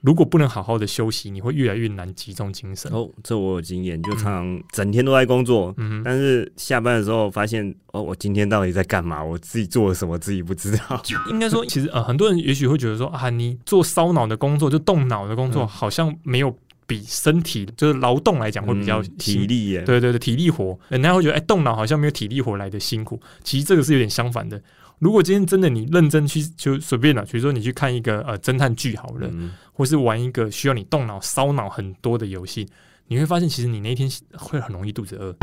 [0.05, 2.93] 如果不能好好的休息，你会越来越难集中精神。
[2.93, 9.25] 哦，这我有经验，就常常整天都在工作，但是下班的时候发现，哦，我今天到底在干嘛？
[9.25, 11.03] 我自己做了什么，自己不知道。
[11.31, 16.55] 应该说，其实呃，很多人也许会觉得说，啊，你做烧脑的工作，就动脑的工作，好像没有。
[16.87, 23.19] 比身体就是劳动来讲会比较体力耶，对对对，体力活，人家会觉得哎，动脑好像没有体力活来的辛苦。
[23.43, 24.61] 其实这个是有点相反的。
[24.99, 29.31] 如果今天真的你认真去，就随便了，比如说你去看一个呃侦探剧好了，
[29.73, 32.69] 或是玩一个需要你动脑、烧脑很多的游戏，
[33.09, 35.35] 你会发现其实你那天会很容易肚子饿，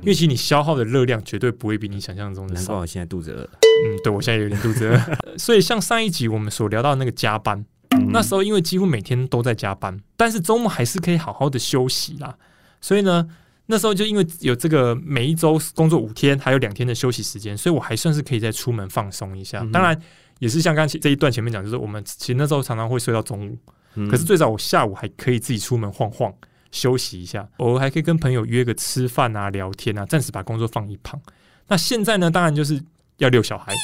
[0.00, 2.60] 因为其实你消耗的热量绝对不会比你想象中的少。
[2.60, 3.42] 难怪我现在肚子饿。
[3.44, 5.00] 嗯，对我现在有点肚子饿。
[5.38, 7.64] 所以像上一集我们所聊到那个加班。
[8.08, 12.36] 那时候因为几乎每天都在加班，但是周末还是可以好好的休息啦。
[12.80, 13.26] 所以呢，
[13.66, 19.58] 那时候就因为有这个每一周工作五天，还有两天的休息时间，所以我还算是可以再出门放松一下。
[19.72, 20.00] 当然，
[20.38, 23.58] 也是像刚才这一段前面讲，就是我们其实那时候常常会睡到中午，
[24.08, 26.32] 可是最早我下午还可以自己出门晃晃
[26.70, 31.20] 休息一下，偶尔还可以跟朋友约个吃饭啊、聊天啊，暂时把工作放一旁。
[31.66, 32.80] 那现在呢，当然就是
[33.18, 33.74] 要遛小孩。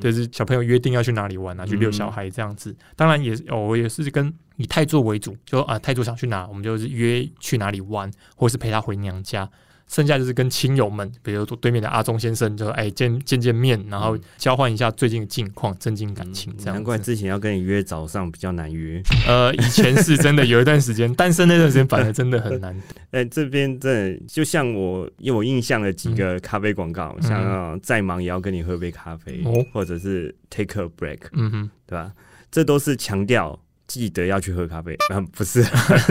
[0.00, 2.74] 就是小朋友约定要去哪里玩啊，去遛小孩这样子。
[2.96, 9.48] 当然也是，我也是跟以泰座为主，就啊泰座想去哪，我们就是约去哪里玩，或是陪他回娘家。
[9.92, 16.50] 剩下就是跟亲友们，比如说对面的阿忠先生，就哎见见见面，然后交换一下最近的近况，增进感情。
[16.56, 19.02] 这样难怪之前要跟你约早上比较难约。
[19.28, 22.74] 呃，以前是真的有一段时间 单身那段时间，反而真的很难。
[23.12, 32.10] 哎，这边真的就像我有印象的几个咖啡广告，像再忙也要跟你喝杯咖啡，或者是 take a break，嗯哼，对吧？
[32.50, 33.60] 这都是强调。
[33.92, 35.62] 记得要去喝咖啡，嗯， 不是，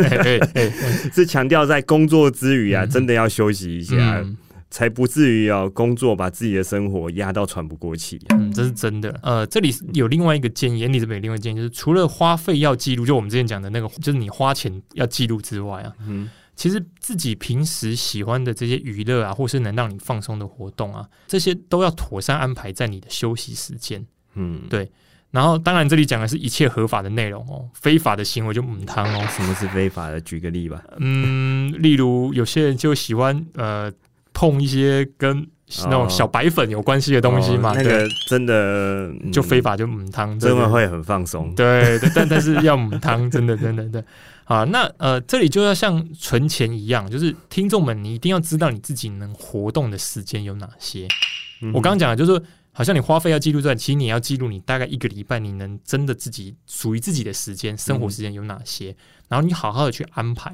[1.11, 4.23] 是强调在工作之余啊，真的要休息一下，
[4.69, 8.19] 才不至于要工作把自己的生活压到喘不过气。
[8.29, 9.19] 嗯，这是真的。
[9.23, 24.05] 呃，这里有另外一个建议，眼里这边有另外一个建议，就是除了花费要记录，就我们之前讲的那个，就是你花钱要记录之外啊，嗯，其实自己平时喜欢的这些娱乐啊，或是能让你放松的活动啊，这些都要妥善安排在你的休息时间。
[24.35, 24.87] 嗯，对。
[25.31, 29.25] 然后，当然，这里讲的是一切合法的内容哦，非法的行为就母汤哦。
[29.29, 30.19] 什么是非法的？
[30.19, 30.83] 举个例吧。
[30.99, 33.89] 嗯，例如有些人就喜欢呃
[34.33, 35.47] 碰一些跟
[35.85, 37.71] 那种小白粉有关系的东西嘛。
[37.73, 41.55] 那个真的就非法就母汤，真的会很放松。
[41.55, 44.03] 对对，但但是要母汤， 真的真的对。
[44.43, 51.07] 啊，那呃，这里就要像存钱一样，就是听众们，你一定要知道你自己能活动的时间有哪些。
[51.73, 52.43] 我刚刚讲的就是。
[52.73, 58.95] 好像你花费要记录在，其实你要记录你大概一个礼拜你能真的自己属于自己的时间，生活时间有哪些，
[59.27, 60.53] 然后你好好的去安排。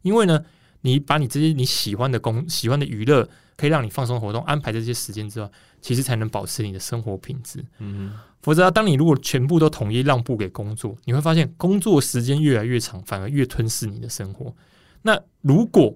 [0.00, 0.42] 因为呢，
[0.80, 5.50] 你把你这些你喜欢的工、喜欢的娱乐，可以让你放松活动安排这些时间之外，
[5.82, 7.62] 其实才能保持你的生活品质。
[7.78, 14.54] 嗯，否则当你如果全部都统一让步给工作，你会发现工作时间越来越长，反而越吞噬你的生活。
[15.02, 15.94] 那如果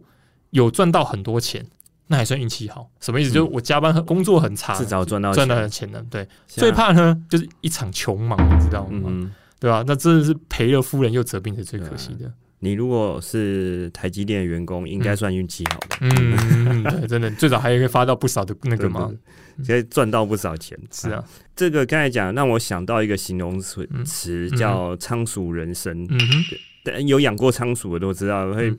[0.50, 1.66] 有赚到很多钱。
[2.12, 3.30] 那还算运气好，什么意思？
[3.32, 6.04] 就是我加班工作很差，至少赚到赚到钱了。
[6.10, 9.30] 对，最怕呢就是一场穷忙，你知道吗？
[9.58, 9.82] 对吧？
[9.86, 12.30] 那真的是赔了夫人又折兵，是最可惜的。
[12.58, 15.96] 你如果是台积电的员工，应该算运气好的。
[16.02, 19.10] 嗯，对，真的，最早还有一个发到不少的那个嘛，
[19.64, 20.78] 所以赚到不少钱。
[20.92, 21.24] 是啊，
[21.56, 26.06] 这个刚才讲让我想到一个形容词词，叫仓鼠人生。
[26.10, 26.18] 嗯
[26.84, 28.70] 哼，有养过仓鼠的都知道会。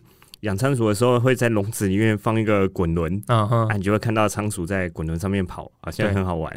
[0.43, 6.53] 养仓鼠的时候会在笼子里面放一个滚轮，嗯哼，你就会看到仓鼠在滚轮上面跑，好像很好玩，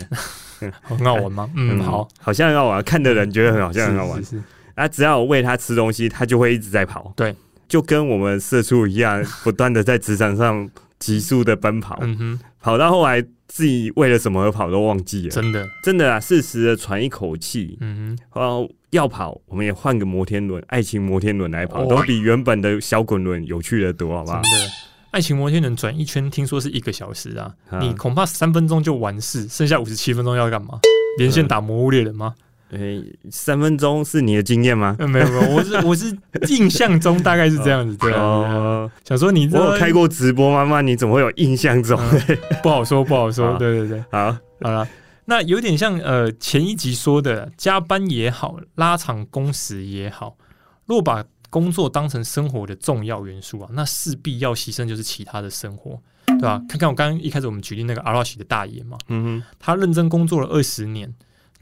[0.83, 1.49] 很好玩吗？
[1.55, 4.25] 嗯，好，好像很好玩，看的人觉得很好像很好玩。
[4.25, 4.43] 是，
[4.75, 7.13] 啊，只要我喂它吃东西，它就会一直在跑。
[7.15, 7.33] 对，
[7.69, 10.69] 就跟我们社畜一样，不断的在职场上
[10.99, 15.31] 急速的奔跑，嗯哼，跑到后来自己为了什么而跑都忘记了。
[15.31, 18.69] 真的，真的啊，适时的喘一口气，嗯哼，哦。
[18.91, 24.41] 要跑，我们也换个摩天轮，爱情摩天轮来跑，都比原本的小滚轮有趣的多，好不好？
[24.43, 24.73] 真的，
[25.11, 30.81] 爱情摩天轮转一圈，听说是一个小时啊，你恐怕三分钟就完事，剩下五十七分钟要干嘛？
[31.19, 32.35] 连线打魔物猎人吗？
[32.77, 34.97] 诶，三分钟是你的经验吗？
[34.99, 36.17] 没有没有，我是我是
[36.49, 38.91] 印象中大概是这样子，对啊。
[39.05, 40.65] 想说你我有开过直播吗？
[40.65, 41.99] 妈，你怎么会有印象中？
[42.63, 43.57] 不好说，不好说。
[43.59, 44.87] 对对对，好，好了。
[45.25, 50.37] 那有点像呃前一集说的，加班也好，拉长工时也好，
[50.85, 56.63] 若把工作当成生活的重要元素啊，那势必要牺牲就是其他的生活，对吧？
[56.69, 61.13] 看看我刚刚一开始我们举例那个阿拉西的大爷嘛，嗯哼，他认真工作了二十年。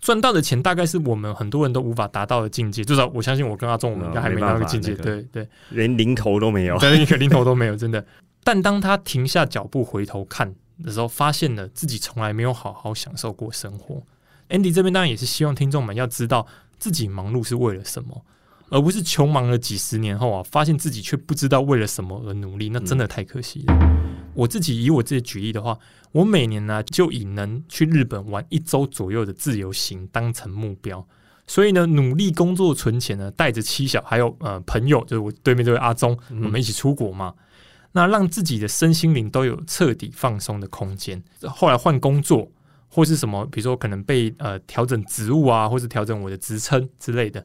[0.04, 4.94] 赚到的钱大概是我们很多人都无法达到的境界，至少我相信我跟阿忠，我们应该还没到那个境界。
[4.96, 8.04] 对对，连零头都没有，对，一个零头都没有，真的。
[8.44, 14.02] 但当他停下脚步回头看的时候，发现了自己从来没有好好享受过生活。
[14.50, 16.46] Andy 这边当然也是希望听众们要知道
[16.78, 18.22] 自己忙碌是为了什么，
[18.70, 23.74] 而不是穷忙了几十年后啊，发现自己却不知道为了什么而努力，那真的太可惜了。
[24.34, 25.78] 我自己以我自己举例的话。
[26.14, 31.04] 我每年呢就以能去日本玩一周左右的自由行当成目标，
[31.44, 37.34] 所以呢努力工作存钱呢，带着妻小还有呃朋友，就是我对面这位阿忠，我们一起出国嘛。
[37.90, 41.20] 那让自己的身心灵都有彻底放松的空间。
[41.42, 42.48] 后来换工作
[42.88, 47.44] 或是什么，比如说可能被呃调整职务啊，或是调整我的职称之类的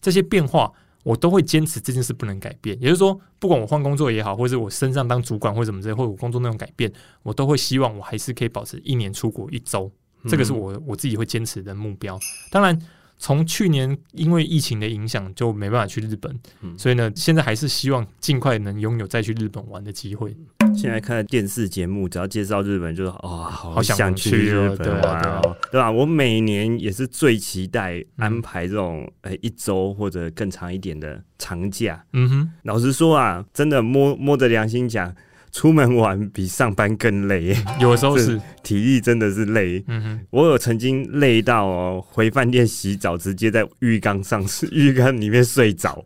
[0.00, 0.72] 这些变化。
[1.04, 6.92] 我都会坚持这件事不能改变，也就是说，不管我换工作也好，或者我身上当主管或者怎么之类，或者我工作内容改变，
[7.22, 9.90] 我都会希望我还是可以保持一年出国一周，
[10.28, 12.18] 这个是我我自己会坚持的目标。
[12.50, 12.78] 当然。
[13.20, 16.38] 从去年因为疫情的影响，就没办法去日本，
[16.78, 20.36] 所以呢，现在还是希望尽快能拥有再去日本玩的机会。
[20.78, 25.90] 现在看电视节目，只要介绍日本，就是哦，好想去日本玩哦，对吧？
[25.90, 32.00] 我每年也是最期待安排这种诶一周或者更长一点的长假。
[32.12, 35.12] 嗯哼，老实说啊，真的摸摸着良心讲。
[35.50, 39.82] 出门玩比上班更累， 有时候是体力真的是累。
[39.88, 46.04] 嗯哼，我有曾经累到哦，回饭店洗澡，直接在浴缸上 浴缸里面睡着。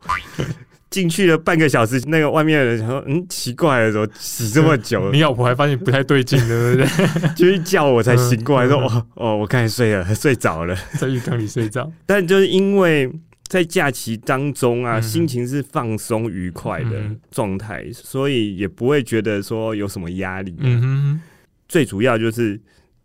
[0.93, 6.87] 进去了半个小时，那个外面的人说：“嗯，奇怪了，怎么洗这么久？” 你老婆还发现不太对劲，对不对？
[7.35, 13.11] 就一叫我才醒过来，说：“哦哦，我刚才睡了， 睡着了，在浴缸里睡着。”但就是因为。
[13.49, 20.57] 在假期当中啊，心情是放松愉快的状态，所以也不会觉得说有什么压力。
[20.61, 21.21] 嗯哼，
[21.69, 22.59] 最主要就是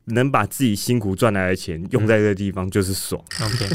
[0.07, 3.21] 能把自己辛苦赚来的钱用在这个地方，就是爽。
[3.41, 3.69] OK，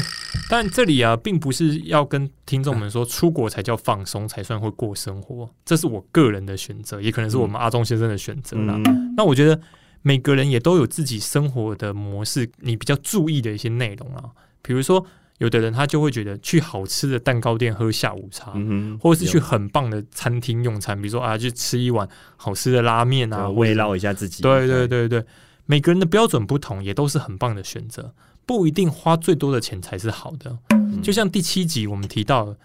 [0.49, 5.49] 但这里啊，并不是要跟听众们说出国才叫放松，才算会过生活。
[5.65, 8.79] 这是我个人的选择，也可能是我们阿忠先生的选择啦。
[9.15, 9.59] 那我觉得
[10.01, 14.25] 每个人也都有自己生活的模式，你比较注意的一些内容啊，
[14.61, 15.05] 比如说。
[15.39, 18.53] 有的人他就会觉得去好吃的蛋糕店喝下午茶，
[19.01, 22.07] 或者是去很棒的餐厅用餐，比如说啊，去吃一碗
[22.37, 24.41] 好吃的拉面啊，慰劳一下自己。
[24.41, 25.25] 对对对对，
[25.65, 28.13] 每个人的标准不同，也都是很棒的选择，
[28.45, 30.57] 不一定花最多的钱才是好的。
[31.01, 32.55] 就像第七集我们提到，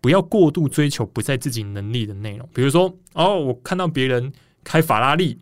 [0.00, 4.32] 不要过度追求不在自己能力的内容，比如说哦，我看到别人
[4.62, 5.38] 开法拉利。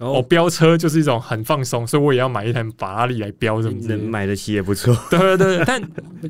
[0.00, 4.96] 哦，飙车就是一种很放松，所以我也要买一台法拉利来飙，什么能买得起也不错。
[5.10, 5.82] 对对对，但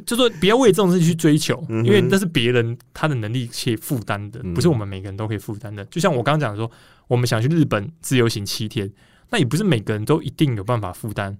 [0.07, 5.85] 就说不要为这种事去追求，因为那是别人他的能力去负担的，不是我们每个人都可以负担的。
[5.85, 6.70] 就像我刚刚讲说，
[7.09, 8.91] 我们想去日本自由行七天，
[9.31, 11.37] 那也不是每个人都一定有办法负担，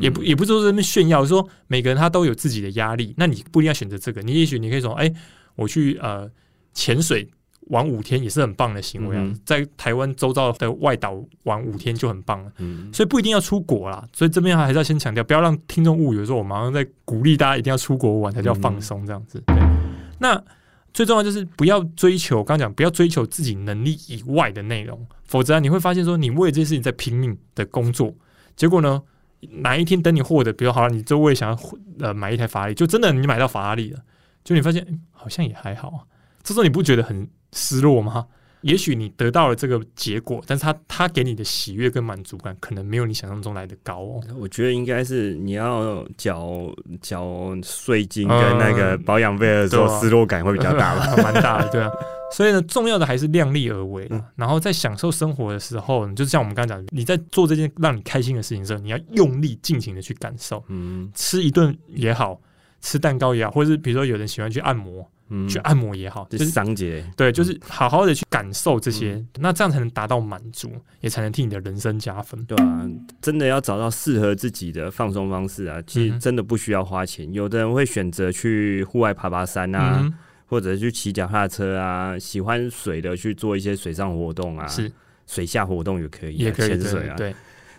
[0.00, 5.12] 也不也不是说这边炫耀，说每个人他都有自己的压力，那你不一定要选择这个，你也许你可以说，哎，
[5.56, 6.30] 我去呃
[6.74, 7.28] 潜水。
[7.66, 12.50] 玩五天也是很棒的行为啊，在台湾周遭的外岛玩五天就很棒了，
[12.92, 14.04] 所以不一定要出国啦。
[14.12, 19.40] 所以这边还是要先强调，不要让听众误以为说我马上在鼓励大家一定要出国玩才叫放松这样子。
[19.46, 19.56] 对，
[20.18, 20.42] 那
[20.92, 28.14] 最重要就是不要追求，刚讲不要追求自己能力以外的内容，否则你会发现说你为这件事情在拼命的工作，
[28.56, 29.02] 结果呢
[29.40, 31.58] 哪一天等你获得，比如好了，你周围想要
[31.98, 34.00] 呃买一台法拉利，就真的你买到法拉利了，
[34.44, 36.00] 就你发现好像也还好啊，
[36.42, 37.28] 这时候你不觉得很？
[37.52, 38.28] 失落吗？
[38.62, 44.22] 也许你得到了这个结果，但是他他给你的喜悦跟满足感，可能没有你想象中来的高哦。
[44.38, 51.90] 我觉得应该是你要缴缴税金跟那个保养费的时候，失落感会比较大吧， 蛮大的，对啊。
[52.32, 54.08] 所以呢，重要的还是量力而为。
[54.36, 60.62] 然后在享受生活的时候，就是像我们刚刚讲，你在做这件让你开心的事情的时候，你要用力尽情的去感受。
[60.68, 62.40] 嗯，吃一顿也好，
[62.80, 65.04] 吃蛋糕也好，或者是比如说有人喜欢去按摩。
[65.48, 72.88] 去按摩也好，就是商节，对，就是好好的去感受这些，那这样才能达到满足，也才能替你的人生加分，对啊？
[73.20, 77.32] 真的要找到适合自己的放松方式啊，其实真的不需要花钱。
[77.32, 80.12] 有的人会选择去户外爬爬山啊，
[80.46, 84.66] 或者去骑脚踏车啊，喜欢水的去做一些水上活动啊。
[84.66, 84.90] 是。
[85.26, 87.14] 水下活动也可以，也可以潜水啊。
[87.16, 87.32] 对，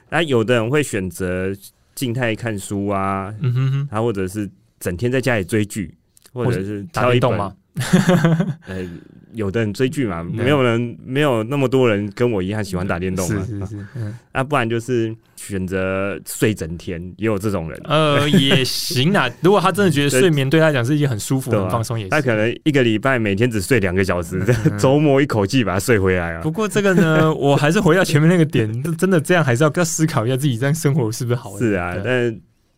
[0.10, 1.54] 那有的人会选择
[1.94, 4.50] 静态看书啊，嗯哼哼，他或者是
[4.80, 5.94] 整天在家里追剧，
[6.34, 7.54] 或者是挑一本吗？
[8.68, 8.86] 呃，
[9.32, 17.80] 有的人追剧嘛，没有人没有那么多人跟我一样喜欢打电动嘛，是是是，啊，不然就是选择睡整天，也有这种人。
[17.86, 24.44] 呃，也行啊，如果他真的觉得睡眠对他讲是一件很舒服、很放松，也他可能一个礼拜每天只睡两个小时，
[24.78, 26.42] 周末一口气把它睡回来啊。
[26.42, 31.58] 不过这个呢，我还是回到前面那个点，真的这样还是要要思考一下自己这样生活是不是好？
[31.58, 32.38] 是啊，但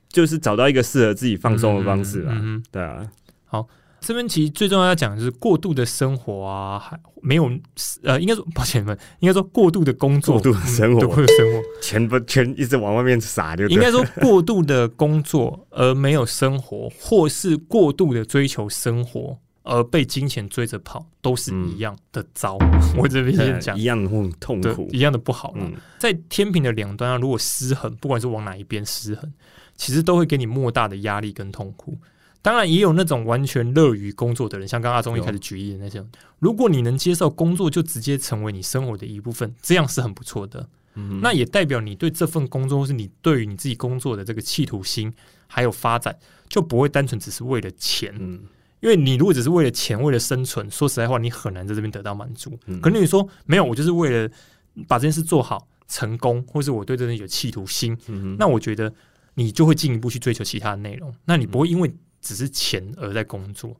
[0.10, 2.40] 就是找到一个适合自己放松的方式啊。
[2.72, 3.04] 对啊，
[3.54, 3.68] 好。
[4.06, 7.50] 这边其实最重要要讲的是过度的生活啊，还没有
[8.04, 22.58] 呃，应该说 抱歉们，应该说过度的工作，过度的生活，过度的生活，钱不钱一直往外面撒，就应该说过度的工作而没有生活，或是过度的追求生活而被金钱追着跑，都是一样的糟。
[23.00, 25.56] 我这边先讲一样的痛苦，一样的不好。
[25.98, 29.32] 在天平的两端啊，如果失衡，不管是往哪一边失衡，
[29.78, 31.98] 其实都会给你莫大的压力跟痛苦。
[32.44, 36.08] 当然也有那种完全乐于工作的人，像刚阿忠一开始举例的那种。
[36.40, 40.68] 如果你能接受工作就直接成为你生活的一部分，这样是很不错的。
[41.22, 45.12] 那也代表你对这份工作，或是你对于你自己工作的这个企图心
[45.48, 46.16] 还有发展，
[46.48, 48.14] 就不会单纯只是为了钱。
[48.82, 52.52] 因为你如果只是为了钱、为了生存，说实在话，你很难在这边得到满足。
[52.82, 54.30] 可能你说没有，我就是为了
[54.88, 57.98] 把这件事做好、成功，或是我对这件有企图心，
[58.38, 58.94] 那我觉得
[59.36, 61.12] 你就会进一步去追求其他的内容。
[61.24, 61.90] 那你不会因为
[62.24, 63.76] 只是钱而在工作，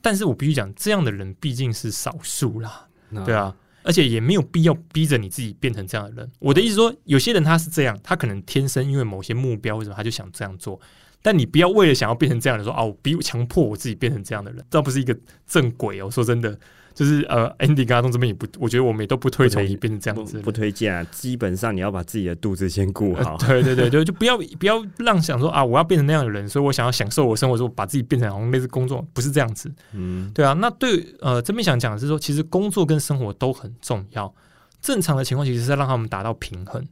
[0.00, 2.86] 但是我必须讲，这样的人毕竟是少数啦，
[3.24, 6.30] 对啊，而且也没有必要逼着你自己变成这样的人。
[6.38, 10.80] 我的意思说，有些人他是这样，他可能天生因为某些目标，为什么他就想这样做。
[11.20, 15.14] 但你不要为了想要变成这样的说啊，我逼强迫我自己变成这样的人，这不是一个
[15.46, 16.10] 正轨哦。
[16.10, 16.58] 说真的。
[16.96, 21.04] 就是呃，Andy 跟阿东这边也不，我觉得我们也都不推崇你变成这样子，不推荐啊。
[21.10, 23.36] 基本上你要把自己的肚子先顾好。
[23.36, 29.70] 对对对对，就不要不要让想说啊，我要变成那样的人，所以我想要享受我生活，说把自己变成好像类似工作，不是这样子。
[29.92, 30.54] 嗯，对啊。
[30.54, 34.34] 那对呃这边想讲的是说，其实工作跟生活都很重要。
[34.80, 36.82] 正常的情况其实是让他们达到平衡，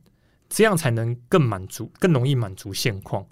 [0.50, 3.24] 这样才能更满足，更容易满足现况。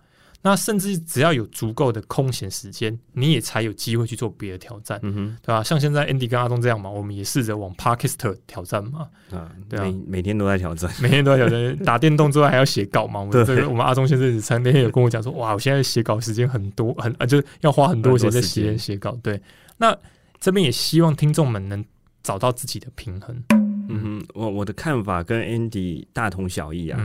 [0.44, 5.62] 那甚至只要有足够的空闲时间，你也才有机会去做别的挑战，对吧？
[5.62, 13.20] 像现在 Andy 跟阿东这样嘛，我们也试着往 Parkister 挑战嘛，啊，对啊，每天都在挑战，每天都在挑战， 打电动之外还要写稿嘛。
[13.20, 19.16] 我们这个我们阿忠先生前那天有跟我讲说，哇，我现在写稿时间很多，很啊，就是要花很多时间在写写稿。
[19.22, 19.40] 对，
[19.76, 19.96] 那
[20.40, 21.84] 这边也希望听众们能
[22.20, 23.40] 找到自己的平衡。
[23.50, 26.98] 嗯哼，我我的看法跟 Andy 大同小异啊。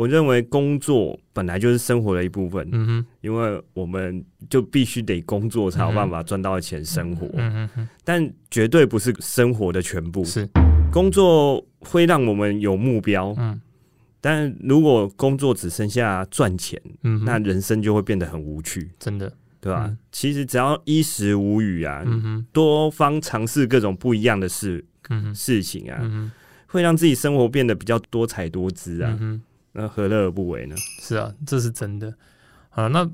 [0.00, 10.24] 我认为工作本来就是生活的一部分，嗯哼，因为我们就必须得工作才有办法赚到钱生活，嗯哼，但绝对不是生活的全部。
[10.24, 10.48] 是。
[10.90, 13.60] 工作会让我们有目标，嗯，
[14.22, 19.30] 但如果工作只剩下赚钱，嗯，那人生就会变得很无趣，真的，
[19.60, 19.94] 对吧？
[20.10, 22.02] 其实只要衣食无语啊，
[22.54, 26.32] 多方尝试各种不一样的事，嗯事情啊，嗯
[26.68, 29.42] 会让自己生活变得比较多彩多姿啊，嗯
[29.72, 30.74] 那何乐而不为呢？
[31.00, 32.14] 是啊，这是真的。
[32.70, 33.04] 啊，那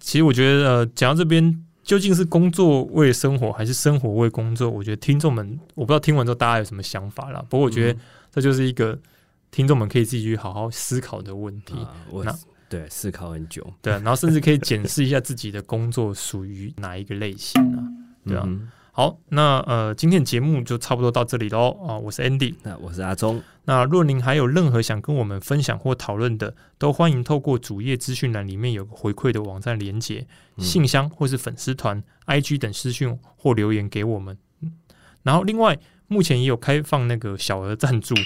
[0.00, 4.70] 其实我觉得，呃，讲到这边，究竟是工作为生活，还是生活为工作？
[4.70, 7.44] 我觉得听众们，我不知道听完之后大家有什么想法啦。
[7.48, 7.98] 不过我觉得
[8.30, 8.98] 这就是一个
[9.50, 11.74] 听众们可以自己去好好思考的问题。
[12.24, 12.34] 那
[12.68, 13.66] 对，思考很久。
[13.80, 17.82] 对，然后甚至可以检视一下自己的工作属于哪一个类型啊？
[18.26, 18.48] 对啊。
[18.98, 21.96] 好，那呃，今天的节目就差不多到这里喽啊！
[21.96, 23.40] 我是 Andy，那我是阿忠。
[23.64, 30.26] 那若您还有任何想跟我们分享或讨论的，都欢迎透过主页资讯栏里面有个回馈的网站连接、
[30.58, 34.36] 信箱或是粉丝团、IG 等私讯或留言给我们。
[35.22, 35.78] 然后，另外
[36.08, 38.16] 目前也有开放那个小额赞助，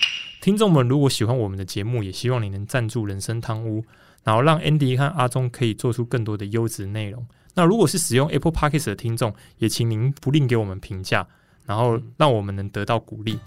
[0.41, 3.85] 听众们如果喜欢我们的节目，也希望你能赞助人生汤屋，
[4.25, 7.27] 然后让 Andy 和阿忠可以做出更多的优质内容。
[7.55, 11.27] 那如果是使用 Apple Podcast 的听众，也请您不吝给我们评价，
[11.67, 13.39] 然后让我们能得到鼓励。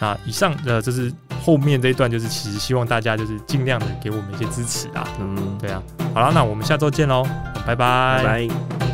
[0.00, 1.12] 那以上的就是
[1.42, 5.08] 后面这一段，就是其实希望大家就是尽量的给我们一些支持啊。
[5.20, 5.82] 嗯，对啊。
[6.12, 7.24] 好了，那我们下周见喽，
[7.66, 8.22] 拜拜。
[8.24, 8.93] 拜。